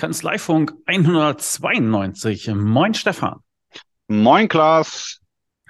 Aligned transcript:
Kanzleifunk 0.00 0.72
192. 0.86 2.54
Moin, 2.54 2.94
Stefan. 2.94 3.40
Moin, 4.08 4.48
Klaas. 4.48 5.20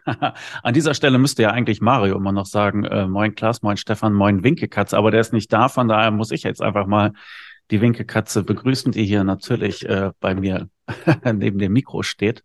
An 0.62 0.72
dieser 0.72 0.94
Stelle 0.94 1.18
müsste 1.18 1.42
ja 1.42 1.50
eigentlich 1.50 1.80
Mario 1.80 2.14
immer 2.14 2.30
noch 2.30 2.46
sagen, 2.46 2.84
äh, 2.84 3.08
moin 3.08 3.34
Klaas, 3.34 3.62
moin 3.62 3.76
Stefan, 3.76 4.12
moin 4.12 4.44
Winkekatze, 4.44 4.96
aber 4.96 5.10
der 5.10 5.20
ist 5.20 5.32
nicht 5.32 5.52
da, 5.52 5.68
von 5.68 5.88
daher 5.88 6.12
muss 6.12 6.30
ich 6.30 6.44
jetzt 6.44 6.62
einfach 6.62 6.86
mal 6.86 7.12
die 7.72 7.80
Winkekatze 7.80 8.44
begrüßen, 8.44 8.92
die 8.92 9.04
hier 9.04 9.24
natürlich 9.24 9.84
äh, 9.88 10.12
bei 10.20 10.36
mir 10.36 10.68
neben 11.24 11.58
dem 11.58 11.72
Mikro 11.72 12.04
steht. 12.04 12.44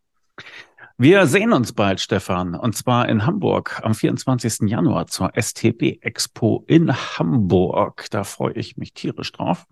Wir 0.97 1.27
sehen 1.27 1.53
uns 1.53 1.71
bald, 1.71 2.01
Stefan, 2.01 2.55
und 2.55 2.75
zwar 2.75 3.07
in 3.07 3.27
Hamburg 3.27 3.81
am 3.83 3.93
24. 3.93 4.67
Januar 4.67 5.05
zur 5.05 5.33
STB 5.39 5.99
Expo 6.01 6.63
in 6.65 6.91
Hamburg. 6.91 8.07
Da 8.09 8.23
freue 8.23 8.53
ich 8.53 8.75
mich 8.75 8.93
tierisch 8.93 9.31
drauf. 9.31 9.67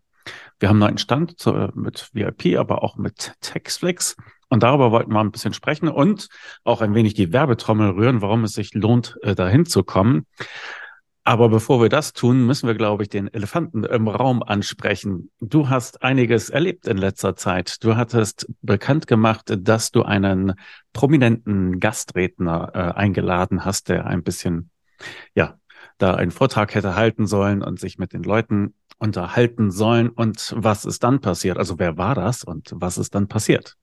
Wir 0.59 0.69
haben 0.69 0.77
einen 0.77 0.91
neuen 0.91 0.97
Stand 0.97 1.39
zu, 1.39 1.71
mit 1.75 2.09
VIP, 2.13 2.57
aber 2.57 2.83
auch 2.83 2.95
mit 2.95 3.33
Textflix. 3.41 4.15
Und 4.49 4.63
darüber 4.63 4.91
wollten 4.91 5.11
wir 5.11 5.19
ein 5.19 5.31
bisschen 5.31 5.53
sprechen 5.53 5.87
und 5.87 6.29
auch 6.63 6.81
ein 6.81 6.93
wenig 6.93 7.15
die 7.15 7.33
Werbetrommel 7.33 7.91
rühren, 7.91 8.21
warum 8.21 8.43
es 8.43 8.53
sich 8.53 8.73
lohnt, 8.73 9.17
äh, 9.23 9.35
dahin 9.35 9.65
zu 9.65 9.83
kommen. 9.83 10.25
Aber 11.25 11.47
bevor 11.47 11.81
wir 11.81 11.87
das 11.87 12.11
tun, 12.11 12.45
müssen 12.45 12.67
wir, 12.67 12.75
glaube 12.75 13.03
ich, 13.03 13.09
den 13.09 13.33
Elefanten 13.33 13.85
im 13.85 14.09
Raum 14.09 14.43
ansprechen. 14.43 15.31
Du 15.39 15.69
hast 15.69 16.03
einiges 16.03 16.49
erlebt 16.49 16.85
in 16.85 16.97
letzter 16.97 17.35
Zeit. 17.37 17.81
Du 17.83 17.95
hattest 17.95 18.47
bekannt 18.61 19.07
gemacht, 19.07 19.53
dass 19.57 19.91
du 19.91 20.03
einen 20.03 20.53
prominenten 20.91 21.79
Gastredner 21.79 22.71
äh, 22.73 22.99
eingeladen 22.99 23.63
hast, 23.63 23.87
der 23.87 24.05
ein 24.05 24.21
bisschen, 24.21 24.69
ja, 25.33 25.57
da 25.97 26.15
einen 26.15 26.31
Vortrag 26.31 26.75
hätte 26.75 26.95
halten 26.95 27.25
sollen 27.25 27.61
und 27.61 27.79
sich 27.79 27.97
mit 27.97 28.11
den 28.11 28.23
Leuten 28.23 28.73
unterhalten 29.03 29.69
sollen. 29.69 30.09
Und 30.09 30.53
was 30.57 30.85
ist 30.85 31.03
dann 31.03 31.19
passiert? 31.19 31.57
Also 31.57 31.77
wer 31.77 31.97
war 31.97 32.15
das 32.15 32.43
und 32.43 32.71
was 32.73 32.97
ist 32.97 33.13
dann 33.13 33.27
passiert? 33.27 33.75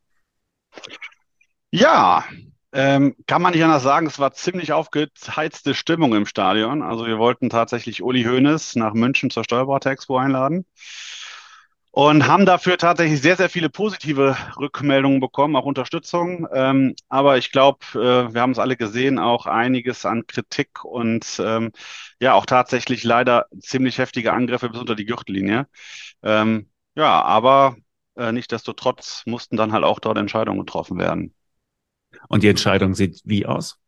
Ja, 1.70 2.24
ähm, 2.72 3.14
kann 3.26 3.42
man 3.42 3.52
nicht 3.52 3.62
anders 3.62 3.82
sagen, 3.82 4.06
es 4.06 4.18
war 4.18 4.32
ziemlich 4.32 4.72
aufgeheizte 4.72 5.74
Stimmung 5.74 6.14
im 6.14 6.26
Stadion. 6.26 6.82
Also 6.82 7.06
wir 7.06 7.18
wollten 7.18 7.50
tatsächlich 7.50 8.02
Uli 8.02 8.24
Hoeneß 8.24 8.76
nach 8.76 8.94
München 8.94 9.30
zur 9.30 9.44
Steuerberater-Expo 9.44 10.16
einladen 10.16 10.64
und 11.92 12.26
haben 12.26 12.46
dafür 12.46 12.78
tatsächlich 12.78 13.20
sehr, 13.20 13.36
sehr 13.36 13.50
viele 13.50 13.68
positive 13.68 14.36
Rückmeldungen 14.58 15.20
bekommen, 15.20 15.56
auch 15.56 15.64
Unterstützung. 15.64 16.46
Ähm, 16.52 16.94
aber 17.08 17.38
ich 17.38 17.50
glaube, 17.50 17.78
äh, 17.94 18.32
wir 18.32 18.40
haben 18.40 18.52
es 18.52 18.58
alle 18.58 18.76
gesehen, 18.76 19.18
auch 19.18 19.46
einiges 19.46 20.06
an 20.06 20.26
Kritik 20.26 20.84
und 20.84 21.40
ähm, 21.44 21.72
ja, 22.20 22.34
auch 22.34 22.46
tatsächlich 22.46 23.02
leider 23.02 23.46
ziemlich 23.60 23.98
heftige 23.98 24.32
Angriffe 24.32 24.70
bis 24.70 24.80
unter 24.80 24.94
die 24.94 25.06
Gürtellinie. 25.06 25.66
Ähm, 26.22 26.70
ja, 26.94 27.22
aber 27.22 27.76
äh, 28.16 28.32
nichtdestotrotz 28.32 29.22
mussten 29.26 29.56
dann 29.56 29.72
halt 29.72 29.84
auch 29.84 29.98
dort 29.98 30.18
Entscheidungen 30.18 30.60
getroffen 30.60 30.98
werden. 30.98 31.34
Und 32.28 32.42
die 32.42 32.48
Entscheidung 32.48 32.94
sieht 32.94 33.20
wie 33.24 33.46
aus? 33.46 33.78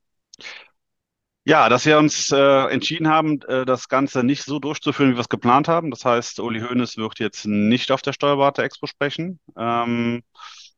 Ja, 1.45 1.69
dass 1.69 1.87
wir 1.87 1.99
uns 1.99 2.31
äh, 2.31 2.67
entschieden 2.67 3.09
haben, 3.09 3.43
äh, 3.43 3.65
das 3.65 3.89
Ganze 3.89 4.23
nicht 4.23 4.45
so 4.45 4.61
durchzuführen, 4.61 5.11
wie 5.11 5.17
wir 5.17 5.21
es 5.21 5.29
geplant 5.29 5.67
haben. 5.67 5.91
Das 5.91 6.05
heißt, 6.05 6.39
Uli 6.39 6.61
Hoeneß 6.61 6.99
wird 6.99 7.19
jetzt 7.19 7.47
nicht 7.47 7.91
auf 7.91 8.01
der 8.01 8.13
Steuerberater 8.13 8.63
Expo 8.63 8.87
sprechen. 8.87 9.41
Ähm, 9.57 10.23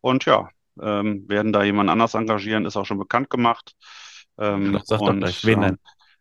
und 0.00 0.24
ja, 0.24 0.48
ähm, 0.80 1.28
werden 1.28 1.52
da 1.52 1.62
jemand 1.62 1.90
anders 1.90 2.14
engagieren, 2.14 2.64
ist 2.64 2.76
auch 2.76 2.86
schon 2.86 2.98
bekannt 2.98 3.28
gemacht. 3.28 3.72
Ähm, 4.38 4.72
doch, 4.72 4.82
sag 4.84 5.00
und, 5.00 5.20
doch 5.20 5.26
gleich, 5.26 5.44
wen 5.44 5.60
denn? 5.60 5.78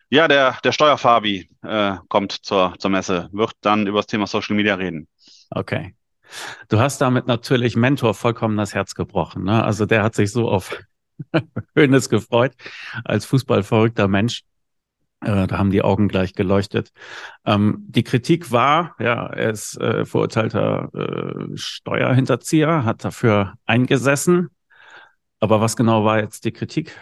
Ja, 0.10 0.28
der, 0.28 0.58
der 0.64 0.74
Steuerfabi 0.74 1.50
äh, 1.64 1.96
kommt 2.10 2.34
zur, 2.34 2.76
zur 2.78 2.92
Messe, 2.92 3.30
wird 3.32 3.54
dann 3.62 3.88
über 3.88 4.00
das 4.00 4.08
Thema 4.08 4.28
Social 4.28 4.56
Media 4.56 4.76
reden. 4.76 5.08
Okay. 5.50 5.96
Du 6.68 6.80
hast 6.80 7.00
damit 7.00 7.28
natürlich 7.28 7.76
Mentor 7.76 8.14
vollkommen 8.14 8.58
das 8.58 8.74
Herz 8.76 8.94
gebrochen. 8.94 9.44
Ne? 9.44 9.64
Also 9.64 9.86
der 9.86 10.04
hat 10.04 10.16
sich 10.16 10.32
so 10.32 10.50
auf 10.50 10.78
Hönes 11.76 12.10
gefreut 12.10 12.54
als 13.04 13.26
fußballverrückter 13.26 14.08
Mensch. 14.08 14.44
Äh, 15.22 15.48
da 15.48 15.58
haben 15.58 15.72
die 15.72 15.82
Augen 15.82 16.08
gleich 16.08 16.34
geleuchtet. 16.34 16.92
Ähm, 17.46 17.86
die 17.88 18.04
Kritik 18.04 18.52
war, 18.52 18.96
ja, 19.00 19.28
er 19.28 19.52
ist 19.52 19.78
äh, 19.80 20.06
verurteilter 20.06 20.90
äh, 20.94 21.58
Steuerhinterzieher, 21.58 22.84
hat 22.86 23.06
dafür 23.06 23.54
eingesessen. 23.66 24.50
Aber 25.40 25.62
was 25.62 25.76
genau 25.76 26.06
war 26.06 26.20
jetzt 26.20 26.46
die 26.46 26.52
Kritik? 26.52 26.98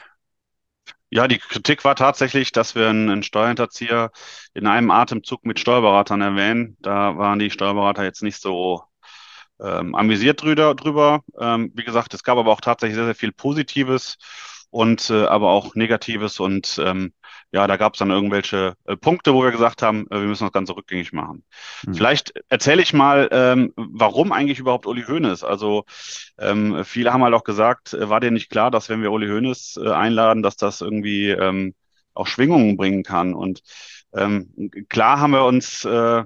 Ja, 1.09 1.27
die 1.27 1.39
Kritik 1.39 1.83
war 1.83 1.95
tatsächlich, 1.95 2.53
dass 2.53 2.73
wir 2.73 2.87
einen 2.87 3.21
Steuerhinterzieher 3.21 4.11
in 4.53 4.65
einem 4.65 4.91
Atemzug 4.91 5.45
mit 5.45 5.59
Steuerberatern 5.59 6.21
erwähnen. 6.21 6.77
Da 6.79 7.17
waren 7.17 7.37
die 7.37 7.49
Steuerberater 7.49 8.03
jetzt 8.03 8.23
nicht 8.23 8.41
so 8.41 8.83
ähm, 9.61 9.95
amüsiert 9.95 10.41
drüber. 10.41 10.75
drüber. 10.75 11.21
Ähm, 11.39 11.71
wie 11.75 11.83
gesagt, 11.83 12.13
es 12.13 12.23
gab 12.23 12.37
aber 12.37 12.51
auch 12.51 12.61
tatsächlich 12.61 12.95
sehr, 12.95 13.05
sehr 13.05 13.15
viel 13.15 13.31
Positives 13.31 14.17
und 14.69 15.09
äh, 15.09 15.25
aber 15.25 15.49
auch 15.49 15.75
Negatives 15.75 16.39
und 16.39 16.79
ähm, 16.83 17.13
ja, 17.53 17.67
da 17.67 17.75
gab 17.75 17.93
es 17.93 17.99
dann 17.99 18.11
irgendwelche 18.11 18.75
äh, 18.85 18.95
Punkte, 18.95 19.33
wo 19.33 19.43
wir 19.43 19.51
gesagt 19.51 19.81
haben, 19.81 20.07
äh, 20.09 20.21
wir 20.21 20.27
müssen 20.27 20.45
das 20.45 20.53
Ganze 20.53 20.75
rückgängig 20.75 21.11
machen. 21.11 21.43
Mhm. 21.85 21.95
Vielleicht 21.95 22.33
erzähle 22.47 22.81
ich 22.81 22.93
mal, 22.93 23.27
ähm, 23.31 23.73
warum 23.75 24.31
eigentlich 24.31 24.59
überhaupt 24.59 24.85
Uli 24.87 25.03
Hoeneß? 25.03 25.43
Also 25.43 25.83
ähm, 26.39 26.85
viele 26.85 27.11
haben 27.11 27.23
halt 27.23 27.33
auch 27.33 27.43
gesagt, 27.43 27.93
äh, 27.93 28.09
war 28.09 28.21
dir 28.21 28.31
nicht 28.31 28.49
klar, 28.49 28.71
dass 28.71 28.87
wenn 28.87 29.01
wir 29.01 29.11
Uli 29.11 29.27
Hoeneß 29.27 29.81
äh, 29.83 29.89
einladen, 29.91 30.43
dass 30.43 30.55
das 30.55 30.79
irgendwie 30.79 31.29
ähm, 31.29 31.75
auch 32.13 32.27
Schwingungen 32.27 32.77
bringen 32.77 33.03
kann? 33.03 33.33
Und 33.33 33.61
ähm, 34.13 34.71
klar 34.87 35.19
haben 35.19 35.31
wir 35.31 35.43
uns 35.43 35.83
äh, 35.83 36.23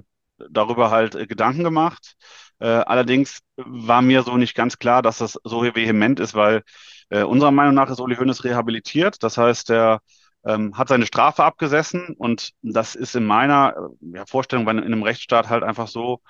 darüber 0.50 0.90
halt 0.92 1.16
äh, 1.16 1.26
Gedanken 1.26 1.64
gemacht. 1.64 2.14
Äh, 2.58 2.66
allerdings 2.66 3.40
war 3.56 4.02
mir 4.02 4.22
so 4.22 4.36
nicht 4.36 4.54
ganz 4.54 4.78
klar, 4.78 5.02
dass 5.02 5.18
das 5.18 5.38
so 5.44 5.62
vehement 5.62 6.20
ist, 6.20 6.34
weil 6.34 6.62
äh, 7.10 7.22
unserer 7.22 7.50
Meinung 7.50 7.74
nach 7.74 7.90
ist 7.90 8.00
Uli 8.00 8.16
Hoeneß 8.16 8.44
rehabilitiert. 8.44 9.22
Das 9.22 9.38
heißt, 9.38 9.70
er 9.70 10.00
ähm, 10.44 10.76
hat 10.76 10.88
seine 10.88 11.06
Strafe 11.06 11.44
abgesessen 11.44 12.14
und 12.16 12.52
das 12.62 12.94
ist 12.94 13.16
in 13.16 13.26
meiner 13.26 13.74
äh, 13.76 14.16
ja, 14.18 14.26
Vorstellung 14.26 14.64
bei, 14.64 14.72
in 14.72 14.80
einem 14.82 15.02
Rechtsstaat 15.02 15.48
halt 15.48 15.62
einfach 15.62 15.88
so, 15.88 16.20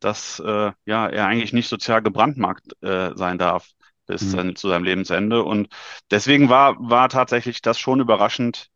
dass 0.00 0.40
äh, 0.40 0.72
ja 0.86 1.06
er 1.08 1.26
eigentlich 1.26 1.52
nicht 1.52 1.68
sozial 1.68 2.02
gebrandmarkt 2.02 2.72
äh, 2.82 3.10
sein 3.14 3.38
darf 3.38 3.68
bis 4.06 4.22
mhm. 4.34 4.56
zu 4.56 4.68
seinem 4.68 4.84
Lebensende. 4.84 5.44
Und 5.44 5.68
deswegen 6.10 6.48
war, 6.48 6.74
war 6.78 7.08
tatsächlich 7.08 7.62
das 7.62 7.78
schon 7.78 8.00
überraschend, 8.00 8.68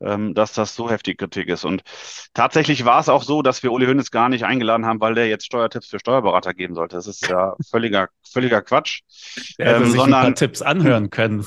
ähm, 0.00 0.34
dass 0.34 0.52
das 0.52 0.74
so 0.74 0.90
heftig 0.90 1.18
Kritik 1.18 1.48
ist. 1.48 1.64
Und 1.64 1.82
tatsächlich 2.34 2.84
war 2.84 3.00
es 3.00 3.08
auch 3.08 3.22
so, 3.22 3.42
dass 3.42 3.62
wir 3.62 3.72
Uli 3.72 3.86
Hoeneß 3.86 4.10
gar 4.10 4.28
nicht 4.28 4.44
eingeladen 4.44 4.86
haben, 4.86 5.00
weil 5.00 5.14
der 5.14 5.28
jetzt 5.28 5.46
Steuertipps 5.46 5.88
für 5.88 5.98
Steuerberater 5.98 6.54
geben 6.54 6.74
sollte. 6.74 6.96
Das 6.96 7.06
ist 7.06 7.28
ja 7.28 7.54
völliger, 7.70 8.08
völliger 8.30 8.62
Quatsch. 8.62 9.00
Er 9.58 9.66
hätte 9.66 9.76
ähm, 9.84 9.90
sich 9.90 10.00
sondern, 10.00 10.20
ein 10.20 10.26
paar 10.26 10.34
Tipps 10.34 10.62
anhören 10.62 11.10
können. 11.10 11.44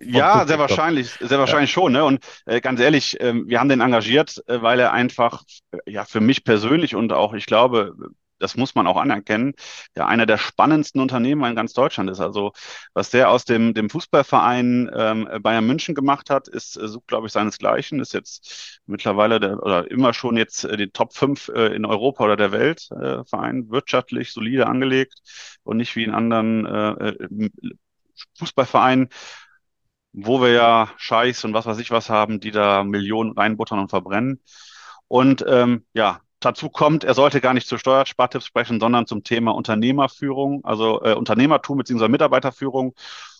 ja, 0.00 0.46
sehr 0.46 0.58
wahrscheinlich, 0.58 1.10
sehr 1.20 1.38
wahrscheinlich 1.38 1.70
ja. 1.70 1.74
schon. 1.74 1.92
Ne? 1.92 2.04
Und 2.04 2.24
äh, 2.46 2.60
ganz 2.60 2.80
ehrlich, 2.80 3.20
äh, 3.20 3.34
wir 3.34 3.60
haben 3.60 3.68
den 3.68 3.80
engagiert, 3.80 4.42
äh, 4.46 4.62
weil 4.62 4.80
er 4.80 4.92
einfach, 4.92 5.42
äh, 5.72 5.78
ja, 5.86 6.04
für 6.04 6.20
mich 6.20 6.44
persönlich 6.44 6.94
und 6.94 7.12
auch, 7.12 7.34
ich 7.34 7.46
glaube, 7.46 7.94
das 8.38 8.56
muss 8.56 8.74
man 8.74 8.86
auch 8.86 8.96
anerkennen, 8.96 9.54
ja 9.96 10.06
einer 10.06 10.26
der 10.26 10.38
spannendsten 10.38 11.00
Unternehmer 11.00 11.48
in 11.48 11.56
ganz 11.56 11.72
Deutschland 11.72 12.10
ist. 12.10 12.20
Also 12.20 12.52
was 12.94 13.10
der 13.10 13.30
aus 13.30 13.44
dem, 13.44 13.74
dem 13.74 13.90
Fußballverein 13.90 14.90
ähm, 14.94 15.28
Bayern 15.42 15.66
München 15.66 15.94
gemacht 15.94 16.30
hat, 16.30 16.48
ist, 16.48 16.76
äh, 16.76 16.88
glaube 17.06 17.26
ich, 17.26 17.32
seinesgleichen, 17.32 18.00
ist 18.00 18.14
jetzt 18.14 18.80
mittlerweile 18.86 19.40
der, 19.40 19.62
oder 19.62 19.90
immer 19.90 20.14
schon 20.14 20.36
jetzt 20.36 20.64
äh, 20.64 20.76
die 20.76 20.90
Top 20.90 21.14
5 21.14 21.48
äh, 21.48 21.74
in 21.74 21.84
Europa 21.84 22.24
oder 22.24 22.36
der 22.36 22.52
Welt 22.52 22.88
äh, 22.92 23.24
Verein, 23.24 23.70
wirtschaftlich 23.70 24.32
solide 24.32 24.66
angelegt 24.66 25.14
und 25.64 25.76
nicht 25.78 25.96
wie 25.96 26.04
in 26.04 26.14
anderen 26.14 26.66
äh, 26.66 27.08
äh 27.08 27.50
Fußballvereinen, 28.36 29.08
wo 30.12 30.40
wir 30.40 30.50
ja 30.52 30.90
Scheiß 30.96 31.44
und 31.44 31.54
was 31.54 31.66
weiß 31.66 31.78
ich 31.78 31.90
was 31.90 32.10
haben, 32.10 32.40
die 32.40 32.50
da 32.50 32.84
Millionen 32.84 33.32
reinbuttern 33.32 33.78
und 33.78 33.90
verbrennen. 33.90 34.42
Und 35.08 35.44
ähm, 35.48 35.86
ja, 35.94 36.20
Dazu 36.40 36.70
kommt, 36.70 37.04
er 37.04 37.14
sollte 37.14 37.40
gar 37.40 37.54
nicht 37.54 37.66
zu 37.66 37.78
Steuerspartipps 37.78 38.46
sprechen, 38.46 38.80
sondern 38.80 39.06
zum 39.06 39.24
Thema 39.24 39.52
Unternehmerführung, 39.52 40.64
also 40.64 41.02
äh, 41.02 41.14
Unternehmertum 41.14 41.78
bzw. 41.78 42.08
Mitarbeiterführung. 42.08 42.94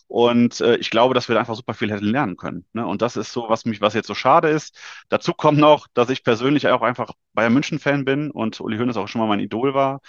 Und 0.09 0.63
äh, 0.63 0.77
ich 0.77 0.89
glaube, 0.89 1.13
dass 1.13 1.29
wir 1.29 1.35
da 1.35 1.41
einfach 1.41 1.55
super 1.55 1.75
viel 1.75 1.93
hätten 1.93 2.07
lernen 2.07 2.39
können. 2.39 2.65
Ne? 2.73 2.87
Und 2.87 3.03
das 3.03 3.17
ist 3.19 3.31
so, 3.31 3.51
was 3.51 3.67
mich, 3.67 3.83
was 3.83 3.93
jetzt 3.93 4.07
so 4.07 4.15
schade 4.15 4.49
ist. 4.49 4.75
Dazu 5.11 5.35
kommt 5.35 5.59
noch, 5.59 5.87
dass 5.93 6.09
ich 6.09 6.25
persönlich 6.25 6.67
auch 6.69 6.81
einfach 6.81 7.13
Bayern 7.35 7.53
München-Fan 7.53 8.07
bin 8.07 8.31
und 8.31 8.59
Uli 8.61 8.79
Hoeneß 8.79 8.97
auch 8.97 9.07
schon 9.07 9.21
mal 9.21 9.27
mein 9.29 9.41
Idol 9.41 9.75
war. 9.75 10.01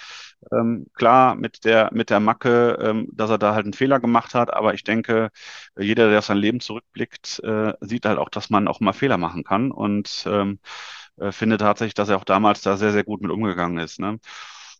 Ähm, 0.53 0.87
klar, 0.93 1.35
mit 1.35 1.65
der, 1.65 1.89
mit 1.93 2.09
der 2.09 2.21
Macke, 2.21 2.77
ähm, 2.81 3.09
dass 3.11 3.29
er 3.29 3.37
da 3.37 3.53
halt 3.53 3.65
einen 3.65 3.73
Fehler 3.73 3.99
gemacht 3.99 4.33
hat, 4.35 4.53
aber 4.53 4.73
ich 4.73 4.85
denke, 4.85 5.31
jeder, 5.77 6.09
der 6.09 6.19
auf 6.19 6.25
sein 6.25 6.37
Leben 6.37 6.61
zurückblickt, 6.61 7.41
äh, 7.43 7.73
sieht 7.81 8.05
halt 8.05 8.19
auch, 8.19 8.29
dass 8.29 8.49
man 8.49 8.69
auch 8.69 8.79
mal 8.79 8.93
Fehler 8.93 9.17
machen 9.17 9.43
kann. 9.43 9.69
Und 9.71 10.25
ähm, 10.27 10.59
äh, 11.19 11.31
finde 11.31 11.57
tatsächlich, 11.57 11.93
dass 11.93 12.09
er 12.09 12.17
auch 12.17 12.23
damals 12.23 12.61
da 12.61 12.77
sehr, 12.77 12.91
sehr 12.91 13.03
gut 13.03 13.21
mit 13.21 13.31
umgegangen 13.31 13.77
ist. 13.79 13.99
Ne? 13.99 14.19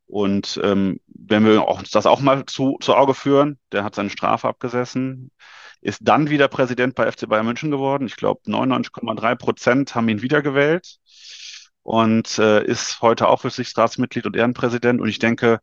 Und 0.06 0.60
ähm, 0.64 1.00
wenn 1.08 1.46
wir 1.46 1.68
uns 1.68 1.92
das 1.92 2.06
auch 2.08 2.22
mal 2.22 2.46
zu, 2.46 2.78
zu 2.82 2.96
Auge 2.96 3.14
führen, 3.14 3.60
der 3.72 3.84
hat 3.84 3.96
seine 3.96 4.10
Strafe 4.10 4.48
abgesessen, 4.48 5.32
ist 5.82 6.00
dann 6.04 6.30
wieder 6.30 6.48
Präsident 6.48 6.96
bei 6.96 7.12
FC 7.12 7.28
Bayern 7.30 7.46
München 7.46 7.72
geworden. 7.72 8.08
Ich 8.08 8.16
glaube, 8.18 8.42
99,3 8.46 9.36
Prozent 9.36 9.96
haben 9.96 10.10
ihn 10.10 10.22
wiedergewählt. 10.22 11.00
und 11.84 12.38
äh, 12.40 12.64
ist 12.66 13.02
heute 13.02 13.28
Aufsichtsratsmitglied 13.28 14.26
und 14.26 14.36
Ehrenpräsident. 14.36 15.02
Und 15.02 15.10
ich 15.10 15.20
denke, 15.20 15.60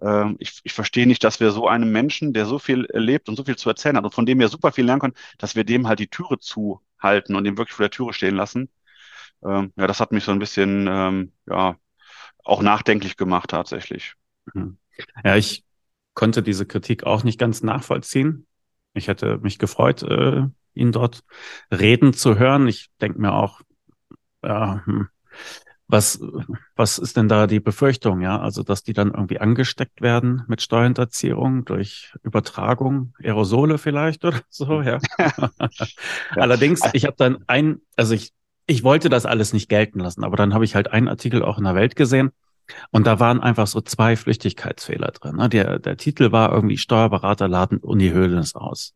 äh, 0.00 0.26
ich, 0.38 0.60
ich 0.64 0.72
verstehe 0.72 1.06
nicht, 1.06 1.24
dass 1.24 1.40
wir 1.40 1.52
so 1.52 1.68
einem 1.68 1.90
Menschen, 1.92 2.32
der 2.32 2.46
so 2.46 2.58
viel 2.58 2.86
erlebt 2.86 3.28
und 3.28 3.36
so 3.36 3.44
viel 3.44 3.56
zu 3.56 3.68
erzählen 3.68 3.96
hat 3.96 4.04
und 4.04 4.14
von 4.14 4.26
dem 4.26 4.38
wir 4.40 4.48
super 4.48 4.72
viel 4.72 4.84
lernen 4.84 5.00
können, 5.00 5.14
dass 5.38 5.56
wir 5.56 5.64
dem 5.64 5.88
halt 5.88 5.98
die 6.00 6.08
Türe 6.08 6.38
zuhalten 6.38 7.36
und 7.36 7.46
ihn 7.46 7.56
wirklich 7.58 7.74
vor 7.76 7.84
der 7.84 7.90
Türe 7.90 8.12
stehen 8.12 8.36
lassen. 8.36 8.68
Ähm, 9.44 9.72
ja, 9.76 9.86
das 9.86 10.00
hat 10.00 10.12
mich 10.12 10.24
so 10.24 10.32
ein 10.32 10.38
bisschen, 10.38 10.86
ähm, 10.88 11.32
ja, 11.48 11.76
auch 12.44 12.62
nachdenklich 12.62 13.16
gemacht 13.16 13.50
tatsächlich. 13.50 14.14
Mhm. 14.54 14.78
Ja, 15.24 15.36
ich 15.36 15.64
konnte 16.14 16.42
diese 16.42 16.66
Kritik 16.66 17.04
auch 17.04 17.24
nicht 17.24 17.38
ganz 17.38 17.62
nachvollziehen. 17.62 18.46
Ich 18.92 19.08
hätte 19.08 19.38
mich 19.38 19.58
gefreut, 19.58 20.02
äh, 20.02 20.42
ihn 20.74 20.92
dort 20.92 21.22
reden 21.72 22.12
zu 22.12 22.38
hören. 22.38 22.66
Ich 22.68 22.90
denke 23.00 23.20
mir 23.20 23.32
auch, 23.32 23.60
ja, 24.42 24.82
hm, 24.84 25.08
was, 25.90 26.20
was 26.76 26.98
ist 26.98 27.16
denn 27.16 27.28
da 27.28 27.46
die 27.46 27.60
Befürchtung, 27.60 28.20
ja? 28.20 28.40
Also, 28.40 28.62
dass 28.62 28.84
die 28.84 28.92
dann 28.92 29.10
irgendwie 29.12 29.40
angesteckt 29.40 30.00
werden 30.00 30.44
mit 30.46 30.62
Steuerhinterziehung 30.62 31.64
durch 31.64 32.14
Übertragung, 32.22 33.14
Aerosole 33.22 33.76
vielleicht 33.78 34.24
oder 34.24 34.40
so, 34.48 34.82
ja. 34.82 34.98
ja. 35.18 35.50
Allerdings, 36.36 36.80
ich 36.92 37.06
habe 37.06 37.16
dann 37.16 37.38
ein, 37.48 37.80
also 37.96 38.14
ich, 38.14 38.32
ich 38.66 38.84
wollte 38.84 39.08
das 39.08 39.26
alles 39.26 39.52
nicht 39.52 39.68
gelten 39.68 40.00
lassen, 40.00 40.24
aber 40.24 40.36
dann 40.36 40.54
habe 40.54 40.64
ich 40.64 40.74
halt 40.74 40.92
einen 40.92 41.08
Artikel 41.08 41.42
auch 41.42 41.58
in 41.58 41.64
der 41.64 41.74
Welt 41.74 41.96
gesehen 41.96 42.30
und 42.90 43.06
da 43.06 43.20
waren 43.20 43.40
einfach 43.40 43.66
so 43.66 43.80
zwei 43.80 44.16
Flüchtigkeitsfehler 44.16 45.08
drin. 45.12 45.36
Ne? 45.36 45.48
Der, 45.48 45.78
der 45.78 45.96
Titel 45.96 46.32
war 46.32 46.52
irgendwie 46.52 46.78
Steuerberater 46.78 47.48
laden 47.48 47.78
Uni 47.78 48.10
Hoeneß 48.10 48.54
aus. 48.54 48.94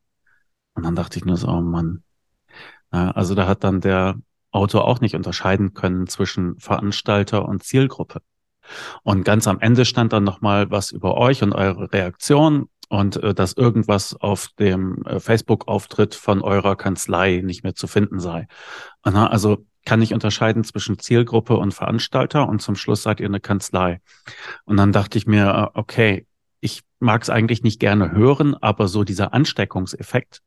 Und 0.75 0.85
dann 0.85 0.97
dachte 0.97 1.19
ich 1.19 1.25
nur 1.25 1.37
so, 1.37 1.49
oh 1.49 1.61
Mann. 1.61 2.03
Ja, 2.93 3.11
also 3.11 3.35
da 3.35 3.47
hat 3.47 3.65
dann 3.65 3.81
der 3.81 4.17
Autor 4.51 4.87
auch 4.87 5.01
nicht 5.01 5.15
unterscheiden 5.15 5.75
können 5.75 6.07
zwischen 6.07 6.59
Veranstalter 6.61 7.49
und 7.49 7.63
Zielgruppe. 7.63 8.21
Und 9.03 9.25
ganz 9.25 9.47
am 9.47 9.61
Ende 9.61 9.85
stand 9.85 10.13
dann 10.13 10.25
nochmal 10.25 10.71
was 10.71 10.91
über 10.91 11.17
euch 11.17 11.43
und 11.43 11.53
eure 11.53 11.93
Reaktion 11.93 12.69
und 12.89 13.17
äh, 13.23 13.35
dass 13.35 13.55
irgendwas 13.55 14.15
auf 14.15 14.49
dem 14.59 15.05
äh, 15.05 15.21
Facebook-Auftritt 15.21 16.15
von 16.15 16.43
eurer 16.43 16.77
Kanzlei 16.77 17.43
nicht 17.45 17.65
mehr 17.65 17.75
zu 17.75 17.87
finden 17.87 18.21
sei. 18.21 18.47
Na, 19.05 19.29
also 19.29 19.65
kann 19.85 20.01
ich 20.01 20.15
unterscheiden 20.15 20.65
zwischen 20.65 20.99
Zielgruppe 20.99 21.57
und 21.57 21.75
Veranstalter 21.75 22.49
und 22.49 22.63
zum 22.63 22.75
Schluss 22.75 23.03
seid 23.03 23.21
ihr 23.21 23.27
eine 23.27 23.41
Kanzlei. 23.41 24.01
Und 24.65 24.77
dann 24.77 24.93
dachte 24.93 25.19
ich 25.19 25.27
mir, 25.27 25.73
äh, 25.75 25.79
okay, 25.79 26.27
ich 26.61 26.83
mag 27.01 27.23
es 27.23 27.31
eigentlich 27.31 27.63
nicht 27.63 27.81
gerne 27.81 28.13
hören, 28.13 28.55
aber 28.55 28.89
so 28.89 29.05
dieser 29.05 29.35
Ansteckungseffekt, 29.35 30.41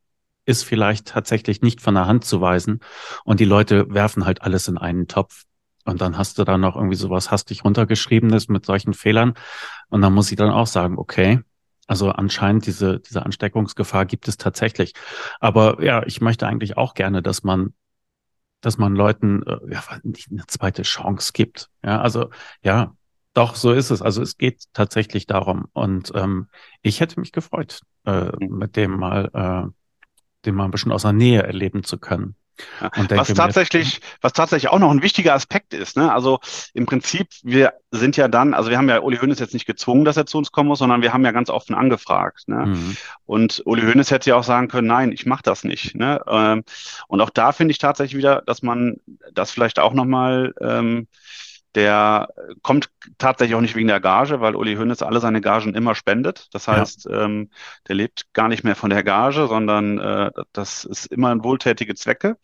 ist 0.48 0.63
vielleicht 0.63 1.10
tatsächlich 1.10 1.62
nicht 1.62 1.81
von 1.81 1.94
der 1.94 2.07
Hand 2.07 2.24
zu 2.24 2.42
weisen. 2.42 2.80
Und 3.25 3.39
die 3.39 3.45
Leute 3.45 3.94
werfen 3.94 4.25
halt 4.25 4.42
alles 4.42 4.68
in 4.68 4.78
einen 4.78 5.07
Topf. 5.07 5.44
Und 5.84 6.01
dann 6.01 6.18
hast 6.18 6.39
du 6.39 6.45
da 6.45 6.57
noch 6.57 6.75
irgendwie 6.75 6.95
sowas 6.95 7.31
hastig 7.31 7.63
runtergeschriebenes 7.63 8.48
mit 8.48 8.66
solchen 8.66 8.94
Fehlern. 8.94 9.34
Und 9.89 10.01
dann 10.01 10.13
muss 10.13 10.31
ich 10.31 10.38
dann 10.38 10.50
auch 10.50 10.68
sagen, 10.68 10.98
okay, 10.98 11.42
also 11.88 12.12
anscheinend 12.12 12.66
diese, 12.66 13.00
diese 13.00 13.25
Ansteckungsgefahr 13.25 14.06
gibt 14.06 14.28
es 14.28 14.38
tatsächlich. 14.38 14.94
Aber 15.39 15.84
ja, 15.84 16.04
ich 16.06 16.22
möchte 16.22 16.45
eigentlich 16.45 16.78
auch 16.78 16.94
gerne, 16.94 17.22
dass 17.22 17.44
man, 17.44 17.74
dass 18.62 18.78
man 18.78 18.95
Leuten 18.95 19.44
äh, 19.44 19.57
ja, 19.72 19.84
nicht 20.04 20.30
eine 20.31 20.45
zweite 20.48 20.84
Chance 20.84 21.31
gibt. 21.34 21.69
Ja, 21.84 22.01
also 22.01 22.30
ja, 22.62 22.94
doch, 23.34 23.56
so 23.56 23.72
ist 23.72 23.92
es. 23.92 24.01
Also 24.01 24.22
es 24.22 24.38
geht 24.38 24.66
tatsächlich 24.74 25.28
darum. 25.28 25.68
Und 25.74 26.12
ähm, 26.16 26.50
ich 26.81 27.00
hätte 27.00 27.19
mich 27.19 27.31
gefreut, 27.31 27.81
äh, 28.06 28.31
mit 28.39 28.75
dem 28.75 28.98
mal 28.98 29.30
äh, 29.34 29.72
den 30.45 30.56
mal 30.56 30.66
ein 30.66 30.72
bisschen 30.72 30.92
aus 30.92 31.04
der 31.04 31.13
Nähe 31.13 31.44
erleben 31.44 31.84
zu 31.84 32.00
können. 32.00 32.36
Was 33.09 33.33
tatsächlich, 33.33 34.01
was 34.21 34.33
tatsächlich 34.33 34.71
auch 34.71 34.80
noch 34.80 34.92
ein 34.92 35.01
wichtiger 35.01 35.33
Aspekt 35.33 35.74
ist, 35.74 35.98
ne? 35.98 36.12
Also 36.12 36.39
im 36.74 36.86
Prinzip, 36.86 37.27
wir 37.44 37.74
sind 37.92 38.18
ja 38.18 38.27
dann, 38.27 38.54
also 38.54 38.69
wir 38.69 38.77
haben 38.77 38.89
ja 38.89 39.00
Uli 39.00 39.18
Hoeneß 39.18 39.39
jetzt 39.39 39.54
nicht 39.54 39.65
gezwungen, 39.65 40.06
dass 40.06 40.18
er 40.18 40.25
zu 40.25 40.38
uns 40.38 40.51
kommen 40.51 40.68
muss, 40.68 40.80
sondern 40.80 41.01
wir 41.01 41.13
haben 41.13 41.24
ja 41.24 41.31
ganz 41.31 41.50
offen 41.50 41.75
angefragt. 41.75 42.48
Ne? 42.48 42.68
Mhm. 42.68 42.98
Und 43.25 43.62
Uli 43.65 43.83
Hoeneß 43.83 44.12
hätte 44.12 44.30
ja 44.30 44.36
auch 44.36 44.44
sagen 44.44 44.68
können, 44.68 44.88
nein, 44.88 45.12
ich 45.12 45.25
mache 45.25 45.44
das 45.44 45.63
nicht. 45.63 45.95
Ne? 45.95 46.21
Ähm, 46.27 46.63
und 47.07 47.21
auch 47.21 47.30
da 47.30 47.51
finde 47.51 47.71
ich 47.71 47.77
tatsächlich 47.77 48.18
wieder, 48.18 48.42
dass 48.45 48.62
man 48.62 48.98
das 49.33 49.51
vielleicht 49.51 49.80
auch 49.80 49.94
nochmal 49.94 50.53
ähm, 50.62 51.07
der 51.77 52.29
kommt 52.63 52.89
tatsächlich 53.19 53.56
auch 53.56 53.62
nicht 53.62 53.75
wegen 53.75 53.88
der 53.88 54.00
Gage, 54.00 54.41
weil 54.41 54.56
Uli 54.56 54.75
Hoeneß 54.75 55.03
alle 55.03 55.19
seine 55.19 55.41
Gagen 55.41 55.75
immer 55.75 55.94
spendet. 55.94 56.47
Das 56.51 56.68
heißt, 56.68 57.06
ja. 57.06 57.25
ähm, 57.25 57.51
der 57.88 57.94
lebt 57.94 58.33
gar 58.33 58.47
nicht 58.47 58.63
mehr 58.63 58.75
von 58.75 58.89
der 58.89 59.03
Gage, 59.03 59.45
sondern 59.47 60.00
äh, 60.00 60.31
das 60.53 60.85
ist 60.85 61.06
immer 61.06 61.29
ein 61.29 61.44
wohltätige 61.44 61.94
Zwecke. 61.94 62.38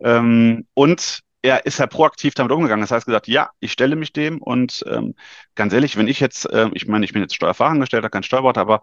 Ähm, 0.00 0.66
und 0.72 1.20
er 1.42 1.66
ist 1.66 1.80
ja 1.80 1.86
proaktiv 1.86 2.32
damit 2.32 2.50
umgegangen. 2.50 2.80
Das 2.80 2.92
heißt 2.92 3.04
gesagt, 3.04 3.28
ja, 3.28 3.50
ich 3.60 3.72
stelle 3.72 3.94
mich 3.94 4.14
dem 4.14 4.40
und 4.40 4.82
ähm, 4.88 5.16
ganz 5.54 5.74
ehrlich, 5.74 5.98
wenn 5.98 6.08
ich 6.08 6.20
jetzt, 6.20 6.46
äh, 6.46 6.70
ich 6.72 6.86
meine, 6.86 7.04
ich 7.04 7.12
bin 7.12 7.20
jetzt 7.20 7.34
Steuerfachangestellter, 7.34 8.08
kein 8.08 8.22
Steuerberater, 8.22 8.62
aber 8.62 8.80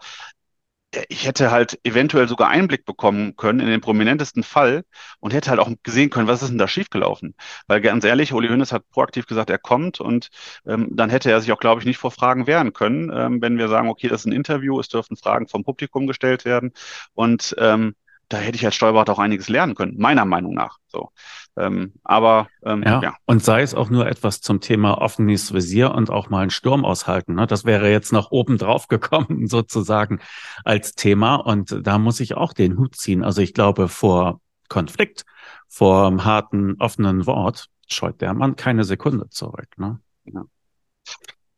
ich 1.07 1.27
hätte 1.27 1.51
halt 1.51 1.79
eventuell 1.83 2.27
sogar 2.27 2.49
Einblick 2.49 2.83
bekommen 2.85 3.35
können 3.35 3.59
in 3.59 3.67
den 3.67 3.81
prominentesten 3.81 4.43
Fall 4.43 4.83
und 5.19 5.33
hätte 5.33 5.51
halt 5.51 5.59
auch 5.59 5.69
gesehen 5.83 6.09
können, 6.09 6.27
was 6.27 6.41
ist 6.41 6.49
denn 6.49 6.57
da 6.57 6.67
schiefgelaufen. 6.67 7.35
Weil 7.67 7.81
ganz 7.81 8.03
ehrlich, 8.03 8.33
Uli 8.33 8.47
Hoeneß 8.47 8.71
hat 8.71 8.89
proaktiv 8.89 9.27
gesagt, 9.27 9.49
er 9.51 9.59
kommt 9.59 9.99
und 9.99 10.29
ähm, 10.65 10.89
dann 10.91 11.09
hätte 11.11 11.29
er 11.29 11.41
sich 11.41 11.51
auch, 11.51 11.59
glaube 11.59 11.81
ich, 11.81 11.85
nicht 11.85 11.97
vor 11.99 12.11
Fragen 12.11 12.47
wehren 12.47 12.73
können, 12.73 13.11
ähm, 13.13 13.41
wenn 13.41 13.57
wir 13.57 13.67
sagen, 13.67 13.89
okay, 13.89 14.07
das 14.07 14.21
ist 14.21 14.25
ein 14.25 14.31
Interview, 14.31 14.79
es 14.79 14.87
dürfen 14.87 15.15
Fragen 15.15 15.47
vom 15.47 15.63
Publikum 15.63 16.07
gestellt 16.07 16.43
werden 16.45 16.73
und 17.13 17.55
ähm, 17.59 17.95
da 18.29 18.37
hätte 18.37 18.55
ich 18.55 18.65
als 18.65 18.75
Steuerberater 18.75 19.13
auch 19.13 19.19
einiges 19.19 19.49
lernen 19.49 19.75
können, 19.75 19.97
meiner 19.97 20.23
Meinung 20.23 20.53
nach. 20.53 20.77
So. 20.87 21.11
Ähm, 21.57 21.93
aber 22.03 22.47
ähm, 22.63 22.83
ja. 22.83 23.01
ja. 23.01 23.15
Und 23.25 23.43
sei 23.43 23.61
es 23.61 23.73
auch 23.73 23.89
nur 23.89 24.07
etwas 24.07 24.39
zum 24.39 24.61
Thema 24.61 24.99
offenes 24.99 25.53
Visier 25.53 25.93
und 25.93 26.11
auch 26.11 26.29
mal 26.29 26.41
einen 26.41 26.51
Sturm 26.51 26.85
aushalten. 26.85 27.33
Ne? 27.33 27.47
Das 27.47 27.65
wäre 27.65 27.91
jetzt 27.91 28.13
noch 28.13 28.31
oben 28.31 28.57
drauf 28.57 28.87
gekommen, 28.87 29.47
sozusagen 29.47 30.19
als 30.63 30.93
Thema. 30.93 31.35
Und 31.35 31.75
da 31.85 31.97
muss 31.97 32.19
ich 32.19 32.35
auch 32.35 32.53
den 32.53 32.77
Hut 32.77 32.95
ziehen. 32.95 33.23
Also 33.23 33.41
ich 33.41 33.53
glaube, 33.53 33.87
vor 33.87 34.39
Konflikt, 34.69 35.25
vor 35.67 36.07
einem 36.07 36.23
harten, 36.23 36.75
offenen 36.79 37.25
Wort 37.25 37.65
scheut 37.87 38.21
der 38.21 38.35
Mann 38.35 38.55
keine 38.55 38.83
Sekunde 38.83 39.27
zurück. 39.29 39.69
Ne? 39.77 39.99
Ja. 40.25 40.43